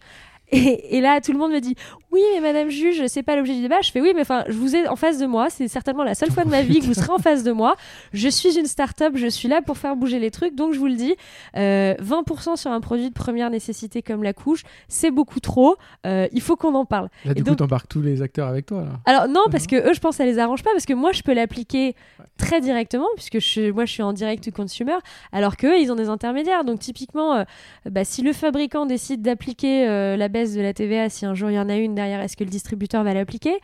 [0.51, 1.74] Et, là, tout le monde me dit
[2.11, 3.80] Oui, mais madame juge, c'est pas l'objet du débat.
[3.82, 5.51] Je fais Oui, mais enfin, je vous ai en face de moi.
[5.51, 7.76] C'est certainement la seule fois de ma vie que vous serez en face de moi.
[8.14, 10.55] Je suis une start-up, je suis là pour faire bouger les trucs.
[10.55, 11.14] Donc, je vous le dis
[11.55, 15.76] 20% euh, sur un produit de première nécessité comme la couche, c'est beaucoup trop.
[16.07, 17.11] Euh, il faut qu'on en parle.
[17.24, 18.86] Là, du coup, t'embarques tous les acteurs avec toi.
[19.05, 20.70] Alors, non, parce que eux, je pense, ça les arrange pas.
[20.70, 21.94] Parce que moi, je peux l'appliquer
[22.38, 24.96] très directement, puisque je, moi, je suis en direct consumer,
[25.32, 26.64] alors qu'eux, ils ont des intermédiaires.
[26.64, 27.44] Donc, typiquement, euh,
[27.90, 29.86] bah, si le fabricant décide d'appliquer
[30.16, 32.45] la de la TVA, si un jour il y en a une derrière, est-ce que
[32.45, 33.59] le distributeur va l'appliquer?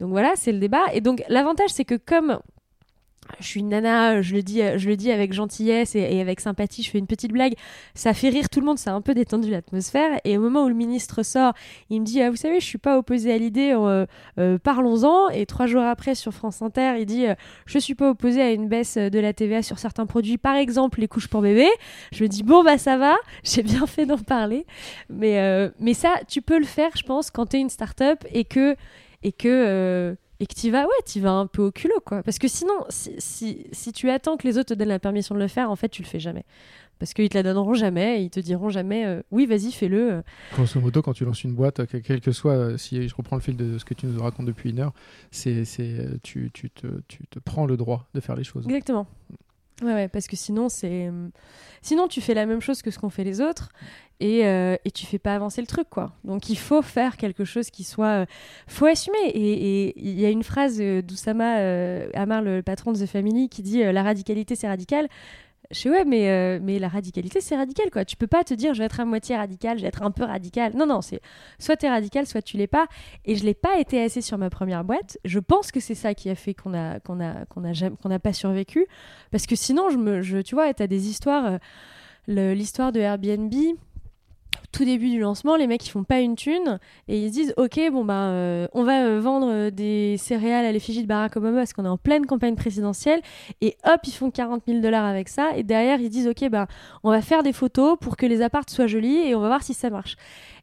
[0.00, 0.84] Donc voilà, c'est le débat.
[0.92, 2.38] Et donc l'avantage, c'est que comme
[3.40, 7.06] je suis une nana, je le dis, avec gentillesse et, avec sympathie, je fais une
[7.06, 7.54] petite blague,
[7.94, 10.20] ça fait rire tout le monde, ça a un peu détendu l'atmosphère.
[10.24, 11.52] Et au moment où le ministre sort,
[11.90, 14.06] il me dit, ah, vous savez, je suis pas opposé à l'idée, euh,
[14.38, 15.28] euh, parlons-en.
[15.30, 17.34] Et trois jours après, sur France Inter, il dit, euh,
[17.66, 21.00] je suis pas opposé à une baisse de la TVA sur certains produits, par exemple
[21.00, 21.68] les couches pour bébé.
[22.12, 24.66] Je me dis, bon, bah ça va, j'ai bien fait d'en parler.
[25.08, 28.44] Mais, mais ça, tu peux le faire, je pense, quand tu es une start-up et
[28.44, 28.76] que
[30.40, 32.22] et que tu vas, ouais, tu vas un peu au culot, quoi.
[32.22, 35.34] Parce que sinon, si, si, si, tu attends que les autres te donnent la permission
[35.34, 36.44] de le faire, en fait, tu le fais jamais.
[37.00, 40.12] Parce qu'ils te la donneront jamais, et ils te diront jamais, euh, oui, vas-y, fais-le.
[40.12, 40.22] Euh.
[40.52, 43.42] Grosso modo, quand tu lances une boîte, quel que soit, euh, si je reprends le
[43.42, 44.92] fil de ce que tu nous racontes depuis une heure,
[45.30, 45.64] c'est,
[46.22, 48.64] tu, tu, te, tu te prends le droit de faire les choses.
[48.64, 49.06] Exactement.
[49.82, 51.10] Ouais, ouais, parce que sinon, c'est.
[51.82, 53.70] Sinon, tu fais la même chose que ce qu'ont fait les autres
[54.20, 56.12] et, euh, et, tu fais pas avancer le truc, quoi.
[56.24, 58.22] Donc, il faut faire quelque chose qui soit.
[58.22, 58.26] Euh,
[58.66, 59.28] faut assumer.
[59.28, 63.62] Et il y a une phrase d'Oussama euh, Amar, le patron de The Family, qui
[63.62, 65.08] dit La radicalité, c'est radical.
[65.70, 68.04] Je sais, ouais, mais, mais la radicalité, c'est radical, quoi.
[68.04, 70.10] Tu peux pas te dire, je vais être à moitié radical, je vais être un
[70.10, 70.74] peu radical.
[70.74, 71.20] Non, non, c'est
[71.58, 72.86] soit tu es radical, soit tu l'es pas.
[73.26, 75.18] Et je l'ai pas été assez sur ma première boîte.
[75.26, 78.18] Je pense que c'est ça qui a fait qu'on a, qu'on a, qu'on a, n'a
[78.18, 78.86] pas survécu.
[79.30, 81.58] Parce que sinon, je me, tu vois, des histoires.
[82.28, 83.54] L'histoire de Airbnb,
[84.78, 87.80] tout début du lancement, les mecs ils font pas une thune et ils disent ok
[87.90, 91.72] bon bah euh, on va euh, vendre des céréales à l'effigie de Barack Obama parce
[91.72, 93.20] qu'on est en pleine campagne présidentielle
[93.60, 96.68] et hop ils font 40 000 dollars avec ça et derrière ils disent ok bah
[97.02, 99.64] on va faire des photos pour que les appartes soient jolis et on va voir
[99.64, 100.14] si ça marche.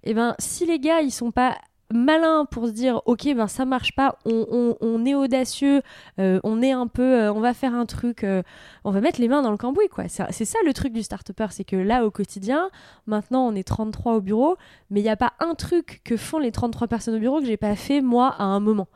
[0.06, 1.58] Et ben si les gars ils sont pas
[1.94, 5.82] malin pour se dire ok ben ça marche pas on, est audacieux
[6.20, 8.42] euh, on est un peu euh, on va faire un truc euh,
[8.84, 10.06] on va mettre les mains dans le cambouis quoi.
[10.08, 12.70] C'est ça le truc du start c'est que là au quotidien
[13.06, 14.58] maintenant on est 33 au bureau
[14.90, 17.46] mais il n'y a pas un truc que font les 33 personnes au bureau que
[17.46, 18.88] j'ai pas fait moi à un moment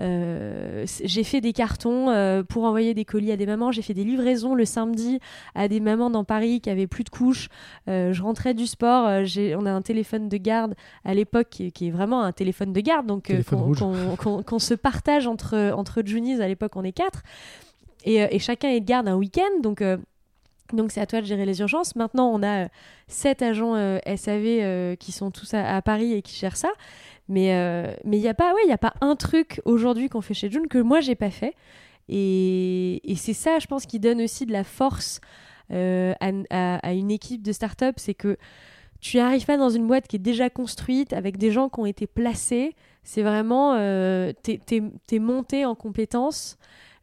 [0.00, 3.72] j'ai fait des cartons euh, pour envoyer des colis à des mamans.
[3.72, 5.18] J'ai fait des livraisons le samedi
[5.54, 7.48] à des mamans dans Paris qui avaient plus de couches.
[7.88, 9.08] Euh, je rentrais du sport.
[9.08, 13.06] on a un téléphone de garde à l'époque qui, est vraiment un téléphone de garde,
[13.06, 16.40] donc qu'on se partage entre entre Junies.
[16.40, 17.22] À l'époque, on est quatre
[18.04, 19.60] et, et, chacun est de garde un week-end.
[19.62, 19.82] Donc
[20.72, 21.96] Donc c'est à toi de gérer les urgences.
[21.96, 22.68] Maintenant, on a
[23.08, 23.74] sept agents
[24.16, 26.70] SAV qui sont tous à, Paris et qui gèrent ça.
[27.28, 30.34] Mais mais il n'y a pas ouais, il a pas un truc aujourd'hui qu'on fait
[30.34, 31.54] chez June que moi j'ai pas fait.
[32.08, 35.20] Et, et c'est ça, je pense, qui donne aussi de la force
[35.70, 36.16] à,
[36.50, 38.38] à, une équipe de start-up, c'est que
[39.00, 41.86] tu n'arrives pas dans une boîte qui est déjà construite avec des gens qui ont
[41.86, 42.74] été placés.
[43.04, 46.58] C'est vraiment, euh, t'es, es, monté en compétences.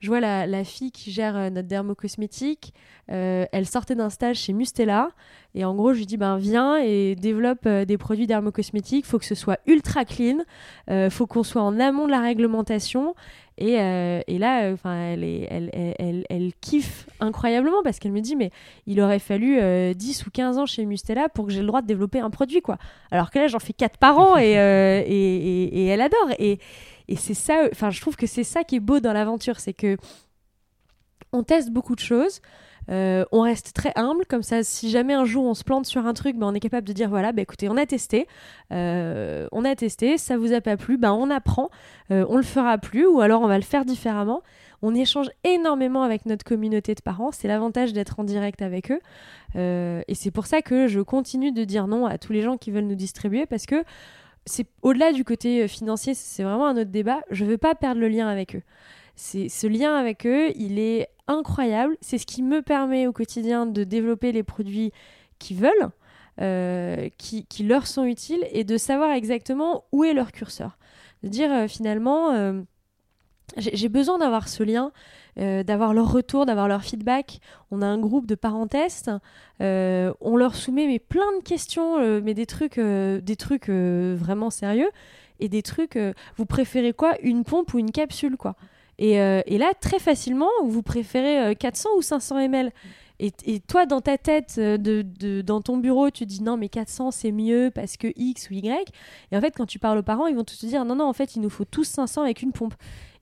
[0.06, 2.76] Je vois la, fille qui gère euh, notre dermocosmétique.
[3.12, 5.10] Euh, elle sortait d'un stage chez Mustela.
[5.56, 9.06] Et en gros, je lui dis ben, viens et développe euh, des produits dermocosmétiques.
[9.08, 10.44] Il faut que ce soit ultra clean.
[10.92, 13.16] Il faut qu'on soit en amont de la réglementation.
[13.58, 18.52] Et, euh, et là, enfin, elle, kiffe incroyablement parce qu'elle me dit mais
[18.86, 19.94] il aurait fallu 10 euh,
[20.28, 22.78] ou 15 ans chez Mustela pour que j'ai le droit de développer un produit quoi.
[23.12, 26.32] Alors que là, j'en fais 4 par an euh, et, et, et, elle adore.
[26.38, 26.60] Et,
[27.08, 29.74] et c'est ça, enfin, je trouve que c'est ça qui est beau dans l'aventure, c'est
[29.74, 29.98] que
[31.32, 32.42] on teste beaucoup de choses.
[32.92, 36.06] Euh, on reste très humble, comme ça, si jamais un jour on se plante sur
[36.06, 38.28] un truc, ben, on est capable de dire voilà, ben, écoutez, on a testé,
[38.72, 41.70] euh, on a testé, ça vous a pas plu, ben, on apprend,
[42.12, 44.42] euh, on le fera plus, ou alors on va le faire différemment.
[44.82, 49.00] On échange énormément avec notre communauté de parents, c'est l'avantage d'être en direct avec eux.
[49.56, 52.70] et c'est pour ça que je continue de dire non à tous les gens qui
[52.70, 53.84] veulent nous distribuer, parce que
[54.46, 57.22] c'est au-delà du côté financier, c'est vraiment un autre débat.
[57.32, 58.62] Je veux pas perdre le lien avec eux.
[59.16, 61.98] C'est ce lien avec eux, il est incroyable.
[62.02, 64.92] C'est ce qui me permet au quotidien de développer les produits
[65.40, 65.90] qu'ils veulent,
[66.42, 70.78] euh, qui, leur sont utiles, et de savoir exactement où est leur curseur.
[71.24, 72.62] De dire euh, finalement, euh,
[73.58, 74.92] j'ai besoin d'avoir ce lien,
[75.38, 77.40] d'avoir leur retour, d'avoir leur feedback.
[77.72, 79.12] On a un groupe de parents tests,
[79.60, 84.90] on leur soumet mais plein de questions, mais des trucs, des trucs vraiment sérieux,
[85.40, 86.00] et des trucs.
[86.38, 88.56] vous préférez quoi, une pompe ou une capsule quoi
[89.02, 92.72] euh, et, là, très facilement, vous préférez 400 euh, ou 500 ml.
[93.20, 93.32] Et,
[93.62, 97.32] toi, dans ta tête, euh, de, dans ton bureau, tu dis non, mais 400 c'est
[97.32, 98.92] mieux parce que X ou Y.
[99.32, 101.14] Et en fait, quand tu parles aux parents, ils vont te dire non, non, en
[101.14, 102.74] fait, il nous faut tous 500 avec une pompe.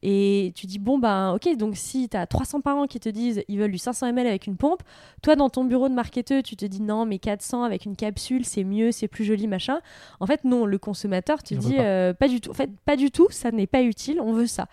[0.05, 3.41] Et tu dis bon, ben ok, donc si tu as 300 parents qui te disent
[3.47, 4.83] ils veulent du 500 ml avec une pompe,
[5.21, 8.43] toi, dans ton bureau de marketeur, tu te dis non, mais 400 avec une capsule,
[8.43, 9.79] c'est mieux, c'est plus joli, machin.
[10.19, 12.13] En fait, non, le consommateur, tu dis pas.
[12.13, 12.51] pas du tout.
[12.51, 14.67] En fait, pas du tout, ça n'est pas utile, on veut ça.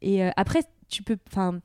[0.00, 1.58] Et euh, après, tu peux, enfin,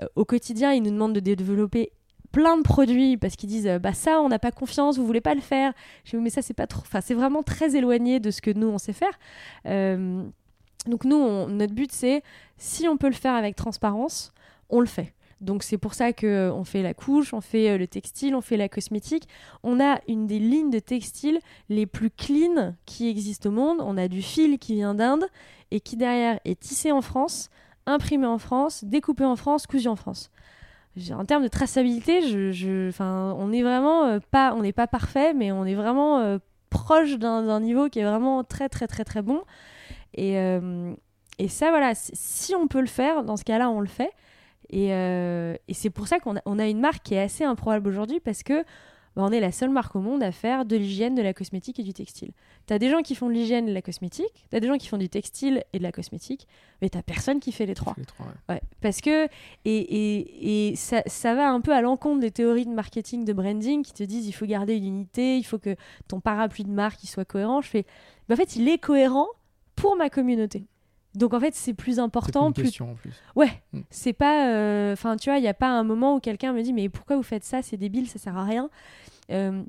[0.00, 1.92] euh, au quotidien, ils nous demandent de développer
[2.32, 5.34] plein de produits parce qu'ils disent bah ça on n'a pas confiance vous voulez pas
[5.34, 5.72] le faire
[6.04, 8.50] je dis mais ça c'est pas trop enfin c'est vraiment très éloigné de ce que
[8.50, 9.18] nous on sait faire
[9.64, 10.22] euh,
[10.86, 12.22] donc nous notre but c'est
[12.56, 14.32] si on peut le faire avec transparence
[14.70, 17.86] on le fait donc c'est pour ça que on fait la couche, on fait le
[17.86, 19.28] textile, on fait la cosmétique.
[19.62, 21.38] On a une des lignes de textile
[21.68, 23.78] les plus clean qui existent au monde.
[23.80, 25.26] On a du fil qui vient d'Inde
[25.70, 27.50] et qui derrière est tissé en France,
[27.86, 30.30] imprimé en France, découpé en France, cousu en France.
[31.12, 32.20] En termes de traçabilité,
[33.00, 36.38] on est vraiment euh, pas, on n'est pas parfait, mais on est vraiment euh,
[36.70, 39.42] proche d'un niveau qui est vraiment très très très très bon.
[40.14, 40.94] Et, euh,
[41.38, 44.10] et ça, voilà, si on peut le faire, dans ce cas-là, on le fait.
[44.70, 47.88] Et, et c'est pour ça qu'on a, on a une marque qui est assez improbable
[47.88, 48.64] aujourd'hui parce que
[49.18, 51.80] bah, on est la seule marque au monde à faire de l'hygiène, de la cosmétique
[51.80, 52.30] et du textile.
[52.68, 54.68] Tu as des gens qui font de l'hygiène et de la cosmétique, tu as des
[54.68, 56.46] gens qui font du textile et de la cosmétique,
[56.80, 57.96] mais tu personne qui fait les trois.
[58.48, 58.60] ouais.
[58.80, 59.26] parce que,
[59.64, 63.82] et, et, ça, ça, va un peu à l'encontre des théories de marketing, de branding
[63.82, 65.74] qui te disent il faut garder une unité, il faut que
[66.06, 67.60] ton parapluie de marque il soit cohérent.
[67.60, 67.86] Je fais,
[68.28, 69.26] bah, en fait, il est cohérent
[69.80, 70.66] pour ma communauté.
[71.14, 72.52] Donc en fait, c'est plus important.
[72.52, 72.64] Plus...
[72.64, 73.14] Question, en plus.
[73.34, 73.80] Ouais, hmm.
[73.90, 74.52] c'est pas.
[74.52, 76.88] Euh, enfin, tu vois, il n'y a pas un moment où quelqu'un me dit mais
[76.88, 78.70] pourquoi vous faites ça C'est débile, ça sert à rien.
[79.30, 79.62] Euh,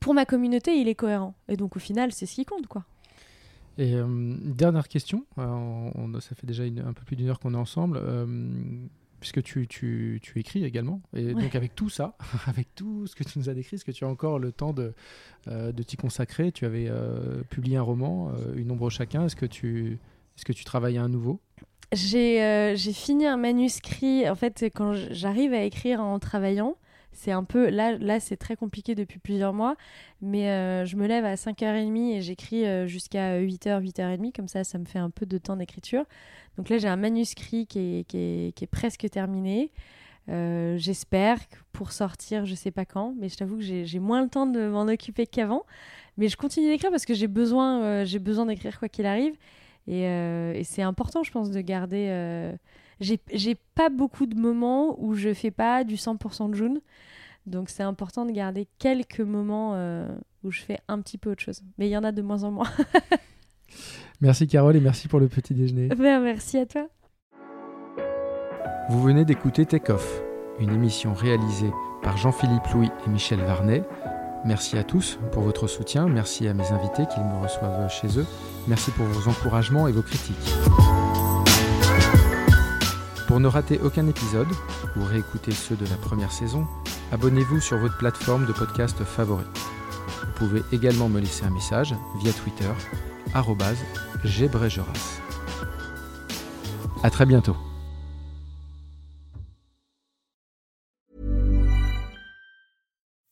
[0.00, 1.34] pour ma communauté, il est cohérent.
[1.48, 2.84] Et donc au final, c'est ce qui compte, quoi.
[3.78, 4.06] Et euh,
[4.44, 7.98] dernière question, on, ça fait déjà un peu plus d'une heure qu'on est ensemble,
[9.22, 11.00] puisque tu, tu, tu, écris également.
[11.16, 12.16] Et donc avec tout ça,
[12.46, 14.74] avec tout ce que tu nous as décrit, est-ce que tu as encore le temps
[14.74, 14.92] de,
[15.46, 16.52] de t'y consacrer?
[16.52, 16.90] Tu avais
[17.48, 19.24] publié un roman, Une ombre chacun.
[19.24, 19.98] Est-ce que tu
[20.36, 21.40] est-ce que tu travailles à un nouveau?
[21.92, 24.28] Euh, J'ai fini un manuscrit.
[24.28, 26.76] En fait, quand j'arrive à écrire en travaillant,
[27.12, 27.68] c'est un peu.
[27.68, 29.76] Là, là c'est très compliqué depuis plusieurs mois.
[30.20, 34.32] Mais euh, je me lève à 5h30 et j'écris euh, jusqu'à 8h, 8h30.
[34.32, 36.04] Comme ça, ça me fait un peu de temps d'écriture.
[36.56, 39.72] Donc là, j'ai un manuscrit qui est, qui est, qui est presque terminé.
[40.28, 41.38] J'espère
[41.72, 44.68] pour sortir, je sais pas quand, mais je t'avoue que j'ai moins le temps de
[44.68, 45.64] m'en occuper qu'avant.
[46.16, 49.34] Mais je continue d'écrire parce que j'ai besoin, j'ai besoin d'écrire quoi qu'il arrive.
[49.88, 52.52] Euh, et, c'est important, je pense, de garder.
[53.02, 56.80] J'ai pas beaucoup de moments où je fais pas du 100% de June.
[57.46, 60.08] Donc c'est important de garder quelques moments euh,
[60.44, 61.62] où je fais un petit peu autre chose.
[61.76, 62.70] Mais il y en a de moins en moins.
[64.20, 65.88] merci Carole et merci pour le petit déjeuner.
[65.88, 66.86] Ben, merci à toi.
[68.88, 70.22] Vous venez d'écouter Take Off
[70.60, 71.70] une émission réalisée
[72.02, 73.82] par Jean-Philippe Louis et Michel Varnet.
[74.44, 78.26] Merci à tous pour votre soutien, merci à mes invités qui me reçoivent chez eux,
[78.66, 80.52] merci pour vos encouragements et vos critiques.
[83.32, 84.48] Pour ne rater aucun épisode
[84.94, 86.66] ou réécouter ceux de la première saison,
[87.12, 89.46] abonnez-vous sur votre plateforme de podcast favorite.
[90.20, 92.70] Vous pouvez également me laisser un message via Twitter.
[93.32, 93.40] À
[97.08, 97.56] très bientôt.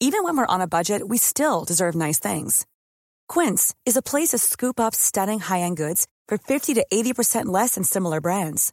[0.00, 2.64] Even when we're on a budget, we still deserve nice things.
[3.28, 7.74] Quince is a place to scoop up stunning high-end goods for 50 to 80% less
[7.74, 8.72] than similar brands.